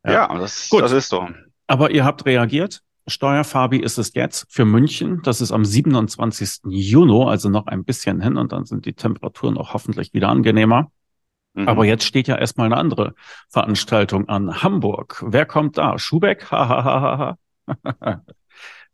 Ja, 0.05 0.11
ja 0.11 0.39
das, 0.39 0.69
Gut. 0.69 0.81
das 0.81 0.93
ist 0.93 1.09
so. 1.09 1.27
Aber 1.67 1.91
ihr 1.91 2.05
habt 2.05 2.25
reagiert. 2.25 2.81
Steuerfabi 3.11 3.77
ist 3.77 3.97
es 3.97 4.13
jetzt 4.13 4.47
für 4.49 4.65
München. 4.65 5.21
Das 5.23 5.41
ist 5.41 5.51
am 5.51 5.63
27. 5.63 6.61
Juni, 6.65 7.25
also 7.25 7.49
noch 7.49 7.67
ein 7.67 7.83
bisschen 7.83 8.21
hin 8.21 8.37
und 8.37 8.51
dann 8.51 8.65
sind 8.65 8.85
die 8.85 8.93
Temperaturen 8.93 9.57
auch 9.57 9.73
hoffentlich 9.73 10.13
wieder 10.13 10.29
angenehmer. 10.29 10.91
Mhm. 11.53 11.67
Aber 11.67 11.85
jetzt 11.85 12.05
steht 12.05 12.27
ja 12.27 12.37
erstmal 12.37 12.65
eine 12.65 12.77
andere 12.77 13.13
Veranstaltung 13.49 14.29
an. 14.29 14.63
Hamburg. 14.63 15.23
Wer 15.27 15.45
kommt 15.45 15.77
da? 15.77 15.99
Schubeck? 15.99 16.49
Hahaha. 16.49 17.37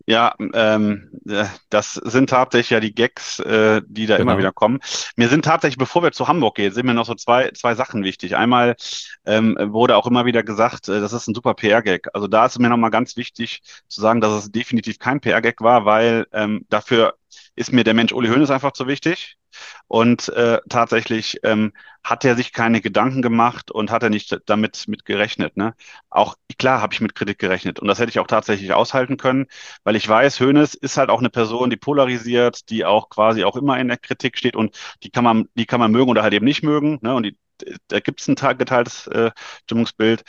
Ja, 0.10 0.36
ähm, 0.54 1.10
äh, 1.28 1.44
das 1.70 1.96
sind 1.96 2.30
tatsächlich 2.30 2.70
ja 2.70 2.80
die 2.80 2.96
Gags, 2.96 3.40
äh, 3.40 3.82
die 3.86 4.06
da 4.06 4.16
genau. 4.16 4.32
immer 4.32 4.40
wieder 4.40 4.54
kommen. 4.54 4.80
Mir 5.18 5.28
sind 5.28 5.44
tatsächlich, 5.44 5.78
bevor 5.78 6.02
wir 6.02 6.14
zu 6.14 6.30
Hamburg 6.30 6.56
gehen, 6.56 6.74
sind 6.74 6.86
mir 6.86 6.94
noch 6.94 7.06
so 7.06 7.14
zwei, 7.14 7.52
zwei 7.52 7.76
Sachen 7.76 8.06
wichtig. 8.06 8.38
Einmal 8.38 8.78
ähm, 9.26 9.58
wurde 9.60 9.98
auch 9.98 10.08
immer 10.08 10.26
wieder 10.26 10.44
gesagt, 10.44 10.88
äh, 10.88 11.02
das 11.02 11.12
ist 11.12 11.28
ein 11.28 11.36
super 11.36 11.56
PR-Gag. 11.56 12.08
Also 12.14 12.28
da 12.28 12.46
ist 12.46 12.58
mir 12.58 12.70
nochmal 12.70 12.90
ganz 12.90 13.18
wichtig 13.18 13.62
zu 13.90 14.00
sagen, 14.00 14.22
dass 14.22 14.32
es 14.32 14.50
definitiv 14.50 14.98
kein 14.98 15.20
PR-Gag 15.20 15.60
war, 15.60 15.84
weil 15.84 16.26
ähm, 16.32 16.66
dafür 16.70 17.16
ist 17.58 17.74
mir 17.74 17.84
der 17.84 17.94
Mensch 17.94 18.14
Uli 18.14 18.30
Hoeneß 18.30 18.50
einfach 18.50 18.72
zu 18.72 18.88
wichtig. 18.88 19.38
Und 19.88 20.30
äh, 20.30 20.60
tatsächlich 20.70 21.40
ähm, 21.44 21.74
hat 22.04 22.24
er 22.26 22.36
sich 22.36 22.54
keine 22.54 22.82
Gedanken 22.82 23.22
gemacht 23.22 23.72
und 23.72 23.92
hat 23.92 24.04
er 24.04 24.10
nicht 24.10 24.38
damit 24.46 24.86
mit 24.88 25.06
gerechnet. 25.06 25.58
Ne? 25.58 25.76
Auch 26.10 26.36
klar 26.58 26.82
habe 26.82 26.94
ich 26.94 27.02
mit 27.02 27.16
Kritik 27.16 27.40
gerechnet 27.40 27.80
und 27.80 27.88
das 27.88 28.00
hätte 28.00 28.10
ich 28.10 28.20
auch 28.20 28.28
tatsächlich 28.28 28.74
aushalten 28.74 29.18
können, 29.18 29.48
weil 29.84 29.96
ich 29.96 30.08
weiß, 30.08 30.40
Hoeneß 30.40 30.74
ist 30.76 30.98
halt 30.98 31.10
auch 31.10 31.20
eine 31.20 31.30
Person, 31.30 31.70
die 31.70 31.78
polarisiert, 31.78 32.70
die 32.70 32.86
auch 32.86 33.10
quasi 33.10 33.44
auch 33.44 33.56
immer 33.58 33.80
in 33.80 33.88
der 33.90 33.98
Kritik 33.98 34.38
steht 34.38 34.56
und 34.56 34.78
die 35.04 35.10
kann 35.10 35.24
man, 35.24 35.50
die 35.56 35.66
kann 35.66 35.80
man 35.80 35.92
mögen 35.92 36.10
oder 36.10 36.24
halt 36.24 36.34
eben 36.34 36.46
nicht 36.46 36.64
mögen. 36.64 37.00
Ne? 37.02 37.14
Und 37.16 37.24
die 37.24 37.38
da 37.88 38.00
gibt 38.00 38.22
es 38.22 38.28
ein 38.28 38.36
geteiltes 38.58 39.08
äh, 39.08 39.32
Stimmungsbild. 39.64 40.24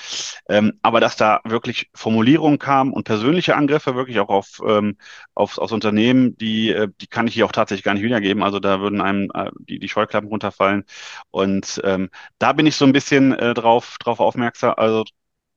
Ähm, 0.49 0.79
aber 0.83 1.01
dass 1.01 1.17
da 1.17 1.41
wirklich 1.45 1.91
Formulierungen 1.95 2.59
kamen 2.59 2.93
und 2.93 3.05
persönliche 3.05 3.57
Angriffe 3.57 3.95
wirklich 3.95 4.21
auch 4.21 4.29
auf, 4.29 4.61
ähm, 4.67 4.97
auf 5.35 5.59
aus 5.59 5.73
Unternehmen, 5.73 6.37
die, 6.39 6.71
äh, 6.71 6.89
die 7.01 7.07
kann 7.07 7.27
ich 7.27 7.35
hier 7.35 7.47
auch 7.47 7.53
tatsächlich 7.53 7.85
gar 7.85 7.95
nicht 7.95 8.03
wiedergeben. 8.03 8.43
Also 8.43 8.61
da 8.61 8.81
würden 8.81 9.01
einem 9.01 9.31
äh, 9.35 9.51
die, 9.61 9.79
die 9.79 9.89
Scheuklappen 9.89 10.29
runterfallen. 10.29 10.85
Und 11.31 11.81
ähm, 11.85 12.11
da 12.39 12.53
bin 12.53 12.67
ich 12.67 12.77
so 12.77 12.85
ein 12.85 12.93
bisschen 12.93 13.33
äh, 13.35 13.55
drauf, 13.55 13.97
drauf 14.01 14.21
aufmerksam, 14.21 14.75
also 14.77 15.05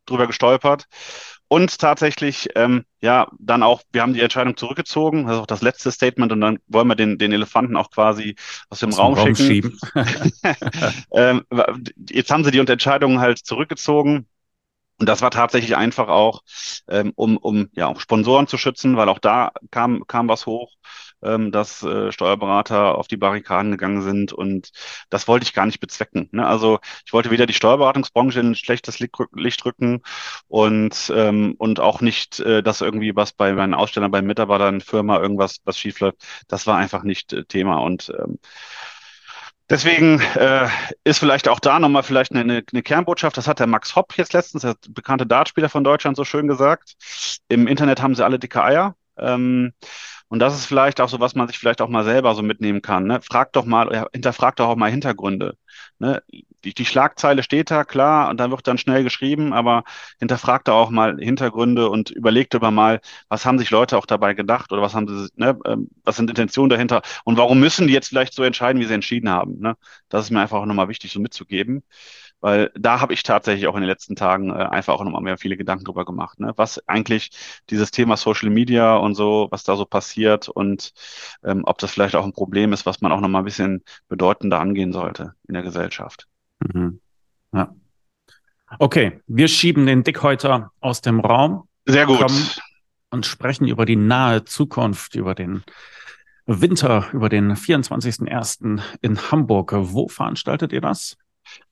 drüber 0.06 0.28
gestolpert. 0.28 0.88
Und 1.52 1.80
tatsächlich, 1.80 2.48
ähm, 2.56 2.86
ja, 3.02 3.28
dann 3.38 3.62
auch, 3.62 3.82
wir 3.92 4.04
haben 4.04 4.14
die 4.14 4.22
Entscheidung 4.22 4.56
zurückgezogen, 4.56 5.26
das 5.26 5.36
ist 5.36 5.42
auch 5.42 5.48
das 5.48 5.62
letzte 5.62 5.92
Statement 5.92 6.32
und 6.32 6.40
dann 6.40 6.60
wollen 6.68 6.88
wir 6.88 6.96
den, 6.96 7.18
den 7.18 7.34
Elefanten 7.34 7.76
auch 7.76 7.92
quasi 7.92 8.38
aus 8.70 8.80
dem 8.80 8.94
Raum, 8.94 9.16
Raum, 9.16 9.36
schicken. 9.36 9.78
ähm, 11.12 11.44
jetzt 12.10 12.32
haben 12.32 12.46
sie 12.46 12.52
die 12.52 12.60
Entscheidung 12.60 13.20
halt 13.20 13.40
zurückgezogen. 13.40 14.28
Und 14.98 15.10
das 15.10 15.22
war 15.22 15.30
tatsächlich 15.30 15.76
einfach 15.76 16.08
auch, 16.08 16.42
ähm, 16.88 17.12
um, 17.16 17.36
um 17.36 17.68
ja 17.74 17.88
auch 17.88 18.00
Sponsoren 18.00 18.48
zu 18.48 18.58
schützen, 18.58 18.96
weil 18.96 19.10
auch 19.10 19.20
da 19.20 19.52
kam, 19.72 20.08
kam 20.08 20.30
was 20.30 20.46
hoch. 20.46 20.72
Ähm, 21.24 21.52
dass 21.52 21.84
äh, 21.84 22.12
Steuerberater 22.12 22.96
auf 22.98 23.08
die 23.08 23.18
Barrikaden 23.18 23.72
gegangen 23.72 24.02
sind 24.02 24.34
und 24.34 24.72
das 25.10 25.28
wollte 25.28 25.44
ich 25.44 25.54
gar 25.54 25.66
nicht 25.66 25.80
bezwecken. 25.80 26.30
Ne? 26.32 26.46
Also 26.46 26.80
ich 27.06 27.14
wollte 27.14 27.32
weder 27.32 27.46
die 27.46 27.54
Steuerberatungsbranche 27.54 28.40
in 28.40 28.52
ein 28.52 28.56
schlechtes 28.56 29.00
Licht 29.00 29.66
rücken 29.66 30.02
und, 30.48 31.12
ähm, 31.16 31.56
und 31.58 31.80
auch 31.80 32.02
nicht, 32.02 32.40
äh, 32.40 32.64
dass 32.64 32.82
irgendwie 32.82 33.16
was 33.16 33.34
bei 33.34 33.54
meinen 33.54 33.74
Ausstellern, 33.74 34.12
bei 34.12 34.22
Mitarbeitern, 34.22 34.82
Firma 34.82 35.20
irgendwas 35.20 35.58
was 35.64 35.78
schief 35.78 36.00
läuft. 36.00 36.18
Das 36.48 36.68
war 36.68 36.78
einfach 36.78 37.04
nicht 37.04 37.34
äh, 37.34 37.46
Thema 37.46 37.78
und 37.78 38.12
ähm, 38.18 38.40
Deswegen 39.72 40.20
äh, 40.36 40.68
ist 41.06 41.20
vielleicht 41.20 41.48
auch 41.48 41.62
da 41.62 41.80
nochmal 41.80 42.04
vielleicht 42.04 42.34
eine, 42.34 42.62
eine 42.70 42.84
Kernbotschaft. 42.84 43.38
Das 43.38 43.48
hat 43.48 43.60
der 43.60 43.68
Max 43.68 43.96
Hopp 43.96 44.18
jetzt 44.18 44.34
letztens, 44.34 44.64
der 44.64 44.76
bekannte 44.90 45.26
Dartspieler 45.26 45.70
von 45.70 45.86
Deutschland, 45.86 46.18
so 46.18 46.26
schön 46.26 46.50
gesagt. 46.50 46.98
Im 47.48 47.68
Internet 47.68 48.02
haben 48.02 48.14
sie 48.14 48.26
alle 48.26 48.38
dicke 48.38 48.62
Eier. 48.62 48.98
Ähm, 49.18 49.72
und 50.32 50.40
das 50.40 50.56
ist 50.56 50.66
vielleicht 50.66 51.02
auch 51.02 51.10
so, 51.10 51.20
was 51.20 51.36
man 51.36 51.50
sich 51.50 51.60
vielleicht 51.60 51.82
auch 51.82 51.90
mal 51.90 52.06
selber 52.06 52.34
so 52.36 52.42
mitnehmen 52.42 52.82
kann. 52.82 53.04
Ne? 53.04 53.20
Fragt 53.22 53.58
doch 53.58 53.66
mal, 53.66 53.94
ja, 53.94 54.08
hinterfragt 54.14 54.62
doch 54.62 54.70
auch 54.70 54.78
mal 54.78 54.90
Hintergründe. 54.90 55.58
Ne? 56.00 56.24
Die, 56.64 56.74
die 56.74 56.86
Schlagzeile 56.86 57.44
steht 57.44 57.70
da, 57.70 57.84
klar, 57.84 58.30
und 58.30 58.40
dann 58.40 58.50
wird 58.50 58.66
dann 58.66 58.78
schnell 58.78 59.04
geschrieben, 59.04 59.52
aber 59.52 59.84
hinterfragt 60.20 60.70
doch 60.70 60.76
auch 60.76 60.90
mal 60.90 61.18
Hintergründe 61.20 61.90
und 61.90 62.12
überlegt 62.12 62.54
über 62.54 62.72
mal, 62.72 63.02
was 63.28 63.46
haben 63.46 63.60
sich 63.60 63.72
Leute 63.72 63.98
auch 63.98 64.06
dabei 64.06 64.34
gedacht 64.34 64.72
oder 64.72 64.82
was 64.82 64.96
haben 64.96 65.08
sie, 65.10 65.28
ne, 65.36 65.60
ähm, 65.66 65.90
was 66.06 66.16
sind 66.16 66.30
Intentionen 66.30 66.70
dahinter 66.70 67.02
und 67.26 67.38
warum 67.38 67.60
müssen 67.60 67.88
die 67.88 67.94
jetzt 67.94 68.08
vielleicht 68.08 68.34
so 68.34 68.44
entscheiden, 68.44 68.82
wie 68.82 68.86
sie 68.86 68.94
entschieden 68.94 69.30
haben. 69.30 69.60
Ne? 69.60 69.76
Das 70.08 70.24
ist 70.24 70.32
mir 70.32 70.40
einfach 70.40 70.60
auch 70.62 70.66
nochmal 70.66 70.88
wichtig, 70.88 71.12
so 71.12 71.20
mitzugeben. 71.20 71.84
Weil 72.42 72.72
da 72.76 73.00
habe 73.00 73.14
ich 73.14 73.22
tatsächlich 73.22 73.68
auch 73.68 73.76
in 73.76 73.82
den 73.82 73.90
letzten 73.90 74.16
Tagen 74.16 74.50
äh, 74.50 74.54
einfach 74.54 74.96
auch 74.96 75.04
nochmal 75.04 75.22
mehr 75.22 75.38
viele 75.38 75.58
Gedanken 75.58 75.86
drüber 75.86 76.06
gemacht, 76.06 76.40
ne? 76.40 76.54
was 76.56 76.86
eigentlich 76.88 77.30
dieses 77.70 77.92
Thema 77.92 78.18
Social 78.18 78.50
Media 78.50 78.96
und 78.98 79.14
so, 79.14 79.48
was 79.52 79.64
da 79.64 79.76
so 79.76 79.86
passiert 79.86 80.50
und 80.50 80.92
ähm, 81.44 81.62
ob 81.66 81.78
das 81.78 81.92
vielleicht 81.92 82.16
auch 82.16 82.26
ein 82.26 82.34
Problem 82.34 82.74
ist, 82.74 82.86
was 82.88 83.02
man 83.02 83.12
auch 83.12 83.22
nochmal 83.22 83.44
ein 83.44 83.46
bisschen 83.46 83.84
bedeutender 84.10 84.60
angehen 84.60 84.92
sollte 84.92 85.36
in 85.48 85.54
der 85.54 85.64
Gesellschaft. 85.64 86.28
Mhm. 86.60 87.00
Ja. 87.54 87.74
Okay, 88.80 89.22
wir 89.28 89.48
schieben 89.48 89.86
den 89.86 90.04
Dickhäuter 90.04 90.72
aus 90.80 91.02
dem 91.02 91.20
Raum. 91.20 91.68
Sehr 91.86 92.06
gut. 92.06 92.60
Und 93.10 93.26
sprechen 93.26 93.68
über 93.68 93.86
die 93.86 93.98
nahe 93.98 94.46
Zukunft, 94.46 95.16
über 95.16 95.36
den 95.36 95.64
Winter, 96.46 97.08
über 97.12 97.30
den 97.30 97.54
24.01. 97.56 98.82
in 99.02 99.32
Hamburg. 99.32 99.74
Wo 99.76 100.08
veranstaltet 100.08 100.72
ihr 100.72 100.82
das? 100.82 101.18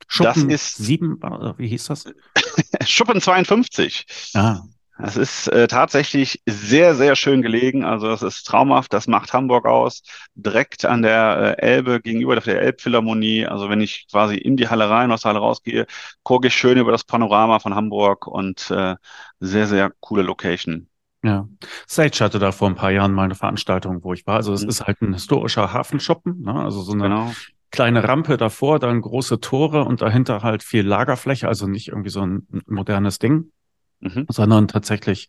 Schuppen 0.08 0.50
das 0.50 0.62
ist 0.62 0.78
sieben, 0.78 1.20
wie 1.58 1.68
hieß 1.68 1.86
das? 1.86 2.06
Schuppen 2.86 3.22
52. 3.22 4.06
Ah. 4.34 4.62
Das 5.02 5.16
ist 5.16 5.48
äh, 5.48 5.68
tatsächlich 5.68 6.42
sehr, 6.46 6.94
sehr 6.94 7.16
schön 7.16 7.42
gelegen. 7.42 7.86
Also 7.86 8.08
das 8.08 8.22
ist 8.22 8.44
traumhaft. 8.44 8.92
Das 8.92 9.08
macht 9.08 9.32
Hamburg 9.32 9.66
aus. 9.66 10.02
Direkt 10.36 10.84
an 10.84 11.04
der 11.04 11.58
äh, 11.58 11.62
Elbe 11.62 12.02
gegenüber 12.02 12.36
der 12.36 12.62
Elbphilharmonie. 12.62 13.46
Also 13.46 13.70
wenn 13.70 13.80
ich 13.80 14.08
quasi 14.12 14.36
in 14.36 14.58
die 14.58 14.68
Halle 14.68 14.90
rein, 14.90 15.12
aus 15.12 15.22
der 15.22 15.30
Halle 15.30 15.40
rausgehe, 15.40 15.86
gucke 16.24 16.48
ich 16.48 16.54
schön 16.54 16.78
über 16.78 16.92
das 16.92 17.06
Panorama 17.06 17.60
von 17.60 17.76
Hamburg 17.76 18.28
und 18.28 18.70
äh, 18.72 18.98
sehr, 19.40 19.68
sehr 19.68 19.94
coole 20.02 20.24
Location. 20.24 20.90
Ja, 21.24 21.48
Sage 21.86 22.20
hatte 22.20 22.40
da 22.40 22.52
vor 22.52 22.70
ein 22.70 22.76
paar 22.76 22.92
Jahren 22.92 23.14
mal 23.14 23.24
eine 23.24 23.36
Veranstaltung, 23.36 24.04
wo 24.04 24.14
ich 24.14 24.28
war. 24.28 24.36
Also 24.36 24.54
es 24.54 24.64
mhm. 24.64 24.70
ist 24.70 24.86
halt 24.86 25.02
ein 25.02 25.14
historischer 25.14 25.72
Hafenschuppen, 25.72 26.42
ne? 26.42 26.54
also 26.54 26.82
so 26.82 26.94
eine 26.94 27.04
genau 27.04 27.32
kleine 27.72 28.08
Rampe 28.08 28.38
davor, 28.38 28.80
dann 28.80 29.02
große 29.02 29.40
Tore 29.40 29.84
und 29.84 30.02
dahinter 30.02 30.42
halt 30.42 30.64
viel 30.64 30.86
Lagerfläche, 30.86 31.48
also 31.48 31.68
nicht 31.68 31.90
irgendwie 31.90 32.10
so 32.10 32.22
ein 32.22 32.48
modernes 32.66 33.20
Ding, 33.20 33.52
mhm. 34.00 34.26
sondern 34.30 34.68
tatsächlich 34.68 35.28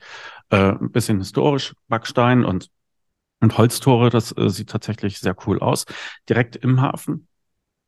äh, 0.51 0.73
ein 0.73 0.91
bisschen 0.91 1.19
historisch, 1.19 1.75
Backstein 1.89 2.45
und, 2.45 2.71
und 3.41 3.59
Holztore. 3.59 4.11
Das 4.11 4.37
äh, 4.37 4.49
sieht 4.49 4.71
tatsächlich 4.71 5.19
sehr 5.19 5.37
cool 5.47 5.61
aus. 5.61 5.85
Direkt 6.29 6.57
im 6.57 6.81
Hafen, 6.81 7.29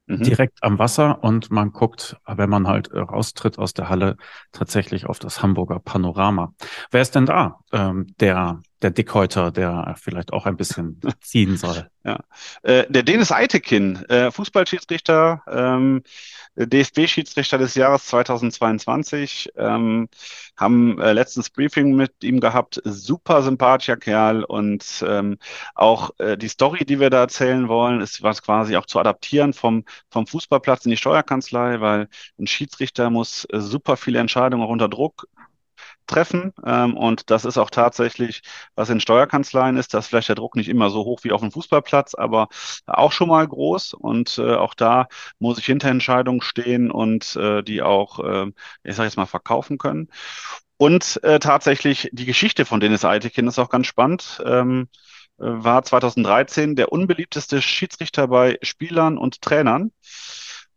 mhm. 0.06 0.22
direkt 0.22 0.62
am 0.62 0.78
Wasser 0.78 1.22
und 1.24 1.50
man 1.50 1.72
guckt, 1.72 2.16
wenn 2.26 2.50
man 2.50 2.66
halt 2.66 2.88
äh, 2.88 2.98
raustritt 2.98 3.58
aus 3.58 3.72
der 3.74 3.88
Halle, 3.88 4.16
tatsächlich 4.52 5.06
auf 5.06 5.18
das 5.18 5.42
Hamburger 5.42 5.78
Panorama. 5.78 6.54
Wer 6.90 7.02
ist 7.02 7.14
denn 7.14 7.26
da? 7.26 7.60
Ähm, 7.72 8.06
der, 8.20 8.60
der 8.82 8.90
Dickhäuter, 8.90 9.50
der 9.50 9.94
vielleicht 10.00 10.32
auch 10.32 10.46
ein 10.46 10.56
bisschen 10.56 11.00
ziehen 11.20 11.56
soll. 11.56 11.88
Ja. 12.04 12.20
Äh, 12.62 12.84
der 12.88 13.02
Dennis 13.02 13.30
Eitekin, 13.30 13.96
äh, 14.06 14.30
Fußballschiedsrichter, 14.30 15.42
ähm, 15.50 16.02
DFB-Schiedsrichter 16.56 17.56
des 17.56 17.74
Jahres 17.74 18.06
2022, 18.06 19.52
ähm, 19.56 20.08
haben 20.56 21.00
äh, 21.00 21.12
letztens 21.12 21.48
Briefing 21.48 21.94
mit 21.94 22.12
ihm 22.22 22.40
gehabt. 22.40 22.80
Super 22.84 23.42
sympathischer 23.42 23.96
Kerl 23.96 24.44
und 24.44 25.04
ähm, 25.06 25.38
auch 25.74 26.10
äh, 26.18 26.36
die 26.36 26.48
Story, 26.48 26.84
die 26.84 27.00
wir 27.00 27.08
da 27.08 27.20
erzählen 27.20 27.68
wollen, 27.68 28.00
ist 28.00 28.22
was 28.22 28.42
quasi 28.42 28.76
auch 28.76 28.86
zu 28.86 28.98
adaptieren 28.98 29.54
vom, 29.54 29.84
vom 30.10 30.26
Fußballplatz 30.26 30.84
in 30.84 30.90
die 30.90 30.96
Steuerkanzlei, 30.96 31.80
weil 31.80 32.08
ein 32.38 32.46
Schiedsrichter 32.46 33.08
muss 33.10 33.46
äh, 33.46 33.60
super 33.60 33.96
viele 33.96 34.18
Entscheidungen 34.18 34.62
auch 34.62 34.70
unter 34.70 34.88
Druck 34.88 35.28
treffen. 36.06 36.52
Ähm, 36.64 36.96
und 36.96 37.30
das 37.30 37.44
ist 37.44 37.58
auch 37.58 37.70
tatsächlich, 37.70 38.42
was 38.74 38.90
in 38.90 39.00
Steuerkanzleien 39.00 39.76
ist, 39.76 39.94
dass 39.94 40.08
vielleicht 40.08 40.28
der 40.28 40.36
Druck 40.36 40.56
nicht 40.56 40.68
immer 40.68 40.90
so 40.90 41.04
hoch 41.04 41.20
wie 41.24 41.32
auf 41.32 41.40
dem 41.40 41.52
Fußballplatz, 41.52 42.14
aber 42.14 42.48
auch 42.86 43.12
schon 43.12 43.28
mal 43.28 43.46
groß. 43.46 43.94
Und 43.94 44.38
äh, 44.38 44.54
auch 44.54 44.74
da 44.74 45.08
muss 45.38 45.58
ich 45.58 45.66
hinter 45.66 45.88
Entscheidungen 45.88 46.42
stehen 46.42 46.90
und 46.90 47.36
äh, 47.36 47.62
die 47.62 47.82
auch, 47.82 48.18
äh, 48.20 48.46
ich 48.84 48.96
sage 48.96 49.06
jetzt 49.08 49.16
mal, 49.16 49.26
verkaufen 49.26 49.78
können. 49.78 50.08
Und 50.76 51.22
äh, 51.22 51.38
tatsächlich 51.38 52.08
die 52.12 52.24
Geschichte 52.26 52.64
von 52.64 52.80
Dennis 52.80 53.04
Eitekin 53.04 53.46
ist 53.46 53.58
auch 53.58 53.70
ganz 53.70 53.86
spannend. 53.86 54.42
Ähm, 54.44 54.88
äh, 55.38 55.44
war 55.44 55.82
2013 55.82 56.76
der 56.76 56.92
unbeliebteste 56.92 57.62
Schiedsrichter 57.62 58.28
bei 58.28 58.58
Spielern 58.62 59.18
und 59.18 59.42
Trainern 59.42 59.92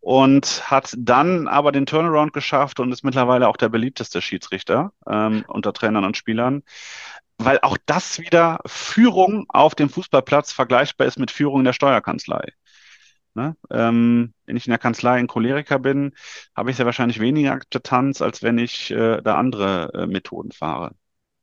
und 0.06 0.70
hat 0.70 0.94
dann 1.00 1.48
aber 1.48 1.72
den 1.72 1.88
Turnaround 1.88 2.32
geschafft 2.32 2.80
und 2.80 2.92
ist 2.92 3.04
mittlerweile 3.04 3.48
auch 3.48 3.58
der 3.58 3.70
beliebteste 3.70 4.22
Schiedsrichter 4.22 4.92
ähm, 5.10 5.44
unter 5.48 5.74
Trainern 5.74 6.06
und 6.06 6.16
Spielern, 6.16 6.62
weil 7.40 7.58
auch 7.64 7.76
das 7.88 8.20
wieder 8.20 8.60
Führung 8.68 9.46
auf 9.50 9.74
dem 9.74 9.90
Fußballplatz 9.90 10.52
vergleichbar 10.52 11.08
ist 11.08 11.18
mit 11.18 11.32
Führung 11.32 11.62
in 11.62 11.66
der 11.66 11.74
Steuerkanzlei. 11.74 12.50
Ne? 13.34 13.56
Ähm, 13.72 14.36
wenn 14.46 14.56
ich 14.56 14.68
in 14.68 14.72
der 14.72 14.78
Kanzlei 14.78 15.14
ein 15.14 15.26
Choleriker 15.26 15.80
bin, 15.80 16.14
habe 16.56 16.70
ich 16.70 16.78
sehr 16.78 16.86
wahrscheinlich 16.86 17.20
weniger 17.20 17.54
Akzeptanz, 17.54 18.22
als 18.22 18.44
wenn 18.44 18.60
ich 18.60 18.92
äh, 18.92 19.24
da 19.24 19.38
andere 19.38 19.92
äh, 19.96 20.06
Methoden 20.06 20.52
fahre. 20.52 20.92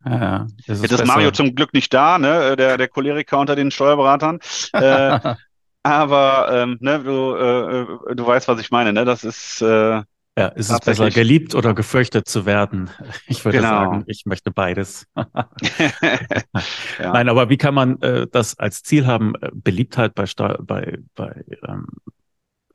Ja, 0.04 0.46
das 0.68 0.78
ist 0.78 0.82
Jetzt 0.82 1.00
ist 1.00 1.06
Mario 1.08 1.32
zum 1.32 1.56
Glück 1.56 1.74
nicht 1.74 1.92
da, 1.92 2.16
ne? 2.16 2.54
der, 2.54 2.78
der 2.78 2.86
Choleriker 2.86 3.40
unter 3.40 3.56
den 3.56 3.72
Steuerberatern. 3.72 4.38
Äh, 4.72 5.34
aber 5.82 6.48
ähm, 6.52 6.78
ne, 6.80 7.00
du, 7.00 7.34
äh, 7.34 8.14
du 8.14 8.26
weißt, 8.26 8.48
was 8.48 8.60
ich 8.60 8.70
meine. 8.70 8.92
Ne? 8.92 9.04
Das 9.04 9.24
ist 9.24 9.62
äh, 9.62 10.02
ja, 10.38 10.46
ist 10.48 10.70
es 10.70 10.80
besser, 10.80 11.10
geliebt 11.10 11.54
oder 11.54 11.74
gefürchtet 11.74 12.26
zu 12.28 12.46
werden? 12.46 12.88
Ich 13.26 13.44
würde 13.44 13.58
genau. 13.58 13.68
sagen, 13.68 14.04
ich 14.06 14.24
möchte 14.26 14.50
beides. 14.50 15.06
ja. 15.14 17.12
Nein, 17.12 17.28
aber 17.28 17.48
wie 17.50 17.56
kann 17.56 17.74
man 17.74 18.00
äh, 18.02 18.26
das 18.30 18.58
als 18.58 18.82
Ziel 18.82 19.06
haben? 19.06 19.34
Äh, 19.40 19.50
Beliebtheit 19.52 20.14
bei, 20.14 20.24
bei, 20.60 20.98
bei 21.14 21.44
ähm, 21.66 21.86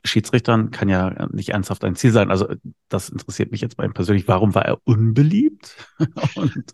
Schiedsrichtern 0.04 0.72
kann 0.72 0.90
ja 0.90 1.28
nicht 1.32 1.50
ernsthaft 1.50 1.84
ein 1.84 1.96
Ziel 1.96 2.12
sein. 2.12 2.32
Also 2.32 2.48
das 2.90 3.10
interessiert 3.10 3.52
mich 3.52 3.62
jetzt 3.62 3.76
bei 3.78 3.86
ihm 3.86 3.94
persönlich. 3.94 4.28
Warum 4.28 4.56
war 4.56 4.66
er 4.66 4.80
unbeliebt? 4.86 5.76
Und 6.36 6.74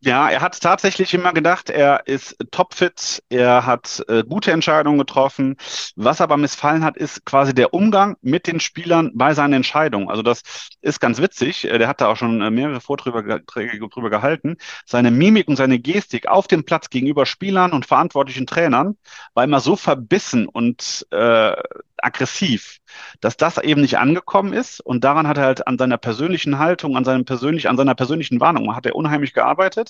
ja, 0.00 0.28
er 0.28 0.40
hat 0.40 0.60
tatsächlich 0.60 1.14
immer 1.14 1.32
gedacht, 1.32 1.70
er 1.70 2.06
ist 2.06 2.36
topfit, 2.50 3.22
er 3.28 3.66
hat 3.66 4.04
äh, 4.08 4.22
gute 4.24 4.52
Entscheidungen 4.52 4.98
getroffen. 4.98 5.56
Was 5.96 6.20
aber 6.20 6.36
missfallen 6.36 6.84
hat, 6.84 6.96
ist 6.96 7.24
quasi 7.24 7.54
der 7.54 7.72
Umgang 7.74 8.16
mit 8.20 8.46
den 8.46 8.60
Spielern 8.60 9.10
bei 9.14 9.34
seinen 9.34 9.54
Entscheidungen. 9.54 10.10
Also 10.10 10.22
das 10.22 10.42
ist 10.82 11.00
ganz 11.00 11.20
witzig. 11.20 11.64
Äh, 11.64 11.78
der 11.78 11.88
hat 11.88 12.00
da 12.00 12.08
auch 12.08 12.16
schon 12.16 12.42
äh, 12.42 12.50
mehrere 12.50 12.80
Vorträge 12.80 13.42
drüber 13.88 14.10
gehalten. 14.10 14.56
Seine 14.84 15.10
Mimik 15.10 15.48
und 15.48 15.56
seine 15.56 15.78
Gestik 15.78 16.28
auf 16.28 16.46
dem 16.46 16.64
Platz 16.64 16.90
gegenüber 16.90 17.26
Spielern 17.26 17.72
und 17.72 17.86
verantwortlichen 17.86 18.46
Trainern 18.46 18.96
war 19.34 19.44
immer 19.44 19.60
so 19.60 19.76
verbissen 19.76 20.46
und 20.46 21.06
äh, 21.10 21.56
aggressiv, 21.98 22.78
dass 23.20 23.36
das 23.36 23.58
eben 23.58 23.80
nicht 23.80 23.98
angekommen 23.98 24.52
ist. 24.52 24.80
Und 24.80 25.04
daran 25.04 25.26
hat 25.26 25.38
er 25.38 25.44
halt 25.44 25.66
an 25.66 25.78
seiner 25.78 25.98
persönlichen 25.98 26.58
Haltung, 26.58 26.96
an 26.96 27.04
seinem 27.04 27.24
persönlich, 27.24 27.68
an 27.68 27.76
seiner 27.76 27.94
persönlichen 27.94 28.40
Warnung 28.40 28.74
hat 28.74 28.86
er 28.86 28.96
unheimlich 28.96 29.32
gearbeitet. 29.32 29.85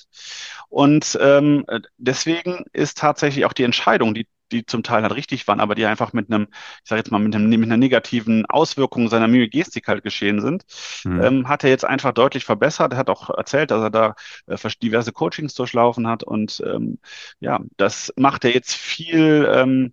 Und 0.69 1.19
ähm, 1.21 1.65
deswegen 1.97 2.65
ist 2.73 2.99
tatsächlich 2.99 3.45
auch 3.45 3.53
die 3.53 3.65
Entscheidung, 3.65 4.15
die 4.15 4.27
die 4.53 4.67
zum 4.67 4.83
Teil 4.83 5.03
halt 5.03 5.15
richtig 5.15 5.47
waren, 5.49 5.61
aber 5.61 5.75
die 5.75 5.87
einfach 5.87 6.13
mit 6.13 6.31
einem, 6.31 6.49
ich 6.83 6.89
sage 6.89 7.01
jetzt 7.01 7.11
mal, 7.11 7.19
mit, 7.19 7.35
einem, 7.35 7.49
mit 7.49 7.65
einer 7.65 7.77
negativen 7.77 8.47
Auswirkung 8.47 9.09
seiner 9.09 9.29
Mimik-Gestik 9.29 9.89
halt 9.89 10.03
geschehen 10.03 10.41
sind, 10.41 10.65
mhm. 11.05 11.23
ähm, 11.23 11.49
hat 11.49 11.65
er 11.65 11.71
jetzt 11.71 11.85
einfach 11.85 12.13
deutlich 12.13 12.45
verbessert. 12.45 12.93
Er 12.93 12.99
hat 12.99 13.11
auch 13.11 13.31
erzählt, 13.31 13.71
dass 13.71 13.83
er 13.83 13.91
da 13.91 14.15
äh, 14.47 14.57
diverse 14.83 15.13
Coachings 15.13 15.55
durchlaufen 15.55 16.07
hat 16.07 16.23
und 16.23 16.63
ähm, 16.67 16.99
ja, 17.41 17.61
das 17.77 18.13
macht 18.17 18.45
er 18.45 18.53
jetzt 18.53 18.75
viel 18.75 19.49
ähm, 19.53 19.93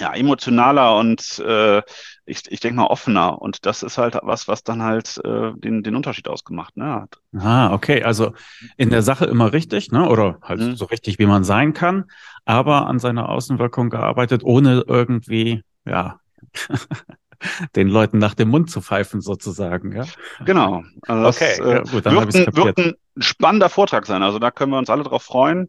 ja, 0.00 0.12
emotionaler 0.12 0.96
und 0.96 1.38
äh, 1.38 1.82
ich, 2.26 2.50
ich 2.50 2.60
denke 2.60 2.76
mal 2.76 2.86
offener. 2.86 3.40
Und 3.40 3.66
das 3.66 3.82
ist 3.82 3.98
halt 3.98 4.18
was, 4.22 4.48
was 4.48 4.64
dann 4.64 4.82
halt 4.82 5.20
äh, 5.24 5.52
den, 5.56 5.82
den 5.82 5.94
Unterschied 5.94 6.28
ausgemacht 6.28 6.76
ne, 6.76 6.94
hat. 6.94 7.18
Ah, 7.38 7.72
okay. 7.72 8.02
Also 8.02 8.32
in 8.76 8.90
der 8.90 9.02
Sache 9.02 9.26
immer 9.26 9.52
richtig, 9.52 9.92
ne? 9.92 10.08
Oder 10.08 10.38
halt 10.42 10.60
mhm. 10.60 10.76
so 10.76 10.86
richtig, 10.86 11.18
wie 11.18 11.26
man 11.26 11.44
sein 11.44 11.74
kann, 11.74 12.04
aber 12.44 12.86
an 12.86 12.98
seiner 12.98 13.28
Außenwirkung 13.28 13.90
gearbeitet, 13.90 14.42
ohne 14.42 14.84
irgendwie, 14.86 15.62
ja, 15.84 16.18
den 17.76 17.88
Leuten 17.88 18.18
nach 18.18 18.34
dem 18.34 18.48
Mund 18.48 18.70
zu 18.70 18.80
pfeifen, 18.80 19.20
sozusagen. 19.20 19.92
Ja? 19.92 20.04
Genau. 20.44 20.82
Also 21.02 21.28
okay, 21.28 21.54
das, 21.58 21.66
äh, 21.66 21.70
ja, 21.70 21.82
gut, 21.82 22.06
dann 22.06 22.14
wird, 22.14 22.34
ein, 22.34 22.56
wird 22.56 22.96
ein 23.16 23.22
spannender 23.22 23.68
Vortrag 23.68 24.06
sein. 24.06 24.22
Also 24.22 24.38
da 24.38 24.50
können 24.50 24.72
wir 24.72 24.78
uns 24.78 24.90
alle 24.90 25.04
drauf 25.04 25.22
freuen, 25.22 25.68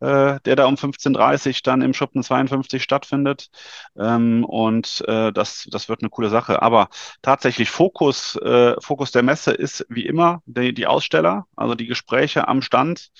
äh, 0.00 0.38
der 0.44 0.56
da 0.56 0.66
um 0.66 0.74
15.30 0.74 1.48
Uhr 1.48 1.54
dann 1.64 1.82
im 1.82 1.94
Schuppen 1.94 2.22
52 2.22 2.82
stattfindet. 2.82 3.48
Ähm, 3.98 4.44
und 4.44 5.02
äh, 5.08 5.32
das, 5.32 5.66
das 5.70 5.88
wird 5.88 6.02
eine 6.02 6.10
coole 6.10 6.28
Sache. 6.28 6.62
Aber 6.62 6.88
tatsächlich 7.22 7.70
Fokus, 7.70 8.36
äh, 8.36 8.74
Fokus 8.80 9.12
der 9.12 9.22
Messe 9.22 9.52
ist 9.52 9.86
wie 9.88 10.06
immer 10.06 10.42
die, 10.46 10.74
die 10.74 10.86
Aussteller, 10.86 11.46
also 11.56 11.74
die 11.74 11.86
Gespräche 11.86 12.48
am 12.48 12.62
Stand. 12.62 13.10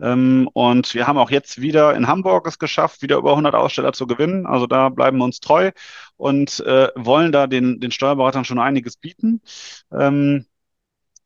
Ähm, 0.00 0.48
und 0.52 0.94
wir 0.94 1.06
haben 1.06 1.18
auch 1.18 1.30
jetzt 1.30 1.60
wieder 1.60 1.94
in 1.94 2.06
Hamburg 2.06 2.46
es 2.46 2.58
geschafft, 2.58 3.02
wieder 3.02 3.16
über 3.16 3.30
100 3.30 3.54
Aussteller 3.54 3.92
zu 3.92 4.06
gewinnen. 4.06 4.46
Also 4.46 4.66
da 4.66 4.88
bleiben 4.90 5.18
wir 5.18 5.24
uns 5.24 5.40
treu 5.40 5.72
und 6.16 6.60
äh, 6.60 6.88
wollen 6.94 7.32
da 7.32 7.46
den, 7.46 7.80
den 7.80 7.90
Steuerberatern 7.90 8.44
schon 8.44 8.58
einiges 8.60 8.96
bieten. 8.96 9.40
Ähm, 9.92 10.46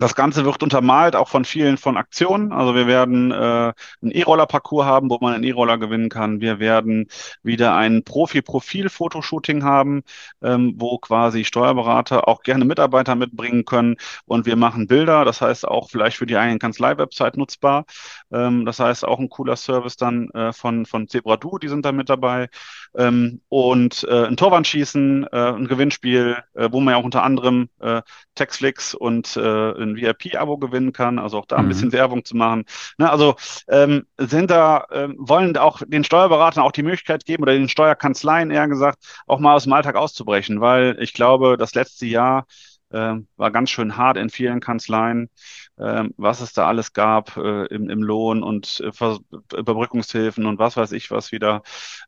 das 0.02 0.16
Ganze 0.16 0.44
wird 0.44 0.62
untermalt 0.62 1.14
auch 1.14 1.28
von 1.28 1.44
vielen 1.44 1.76
von 1.78 1.96
Aktionen. 1.96 2.52
Also 2.52 2.74
wir 2.74 2.88
werden 2.88 3.30
äh, 3.30 3.34
einen 3.34 4.10
E-Roller-Parcours 4.10 4.84
haben, 4.84 5.08
wo 5.10 5.18
man 5.20 5.34
einen 5.34 5.44
E-Roller 5.44 5.78
gewinnen 5.78 6.08
kann. 6.08 6.40
Wir 6.40 6.58
werden 6.58 7.06
wieder 7.44 7.76
ein 7.76 8.02
Profi-Profil-Fotoshooting 8.02 9.62
haben, 9.62 10.02
ähm, 10.42 10.74
wo 10.76 10.98
quasi 10.98 11.44
Steuerberater 11.44 12.26
auch 12.26 12.42
gerne 12.42 12.64
Mitarbeiter 12.64 13.14
mitbringen 13.14 13.64
können. 13.64 13.96
Und 14.26 14.44
wir 14.44 14.56
machen 14.56 14.88
Bilder, 14.88 15.24
das 15.24 15.40
heißt 15.40 15.68
auch 15.68 15.88
vielleicht 15.88 16.16
für 16.16 16.26
die 16.26 16.36
eigene 16.36 16.58
Kanzlei-Website 16.58 17.36
nutzbar. 17.36 17.84
Ähm, 18.32 18.64
das 18.66 18.80
heißt 18.80 19.04
auch 19.04 19.20
ein 19.20 19.28
cooler 19.28 19.54
Service 19.54 19.96
dann 19.96 20.30
äh, 20.30 20.52
von, 20.52 20.84
von 20.84 21.06
Zebra 21.06 21.36
Du, 21.36 21.58
die 21.58 21.68
sind 21.68 21.84
da 21.84 21.92
mit 21.92 22.08
dabei. 22.08 22.48
Ähm, 22.96 23.40
und 23.48 24.04
äh, 24.10 24.26
ein 24.26 24.36
Torwandschießen, 24.36 25.28
äh, 25.30 25.52
ein 25.52 25.68
Gewinnspiel, 25.68 26.38
äh, 26.54 26.68
wo 26.72 26.80
man 26.80 26.92
ja 26.92 26.98
auch 26.98 27.04
unter 27.04 27.22
anderem 27.22 27.68
äh, 27.78 28.02
Textflix 28.34 28.94
und 28.94 29.36
äh, 29.36 29.91
ein 29.92 29.96
VIP-Abo 29.96 30.58
gewinnen 30.58 30.92
kann, 30.92 31.18
also 31.18 31.38
auch 31.38 31.46
da 31.46 31.56
ein 31.56 31.64
mhm. 31.64 31.68
bisschen 31.68 31.92
Werbung 31.92 32.24
zu 32.24 32.36
machen. 32.36 32.64
Ne, 32.98 33.10
also 33.10 33.36
ähm, 33.68 34.06
sind 34.18 34.50
da, 34.50 34.86
ähm, 34.90 35.16
wollen 35.18 35.56
auch 35.56 35.82
den 35.86 36.04
Steuerberatern 36.04 36.62
auch 36.62 36.72
die 36.72 36.82
Möglichkeit 36.82 37.24
geben 37.24 37.42
oder 37.42 37.52
den 37.52 37.68
Steuerkanzleien 37.68 38.50
eher 38.50 38.68
gesagt, 38.68 38.98
auch 39.26 39.38
mal 39.38 39.54
aus 39.54 39.64
dem 39.64 39.72
Alltag 39.72 39.96
auszubrechen, 39.96 40.60
weil 40.60 40.96
ich 41.00 41.12
glaube, 41.12 41.56
das 41.56 41.74
letzte 41.74 42.06
Jahr 42.06 42.46
äh, 42.92 43.14
war 43.36 43.50
ganz 43.50 43.70
schön 43.70 43.96
hart 43.96 44.16
in 44.16 44.30
vielen 44.30 44.60
Kanzleien, 44.60 45.30
äh, 45.76 46.04
was 46.16 46.40
es 46.40 46.52
da 46.52 46.66
alles 46.66 46.92
gab 46.92 47.36
äh, 47.36 47.66
im, 47.66 47.90
im 47.90 48.02
Lohn 48.02 48.42
und 48.42 48.82
äh, 48.84 49.56
Überbrückungshilfen 49.56 50.46
und 50.46 50.58
was 50.58 50.76
weiß 50.76 50.92
ich 50.92 51.10
was 51.10 51.32
wieder. 51.32 51.62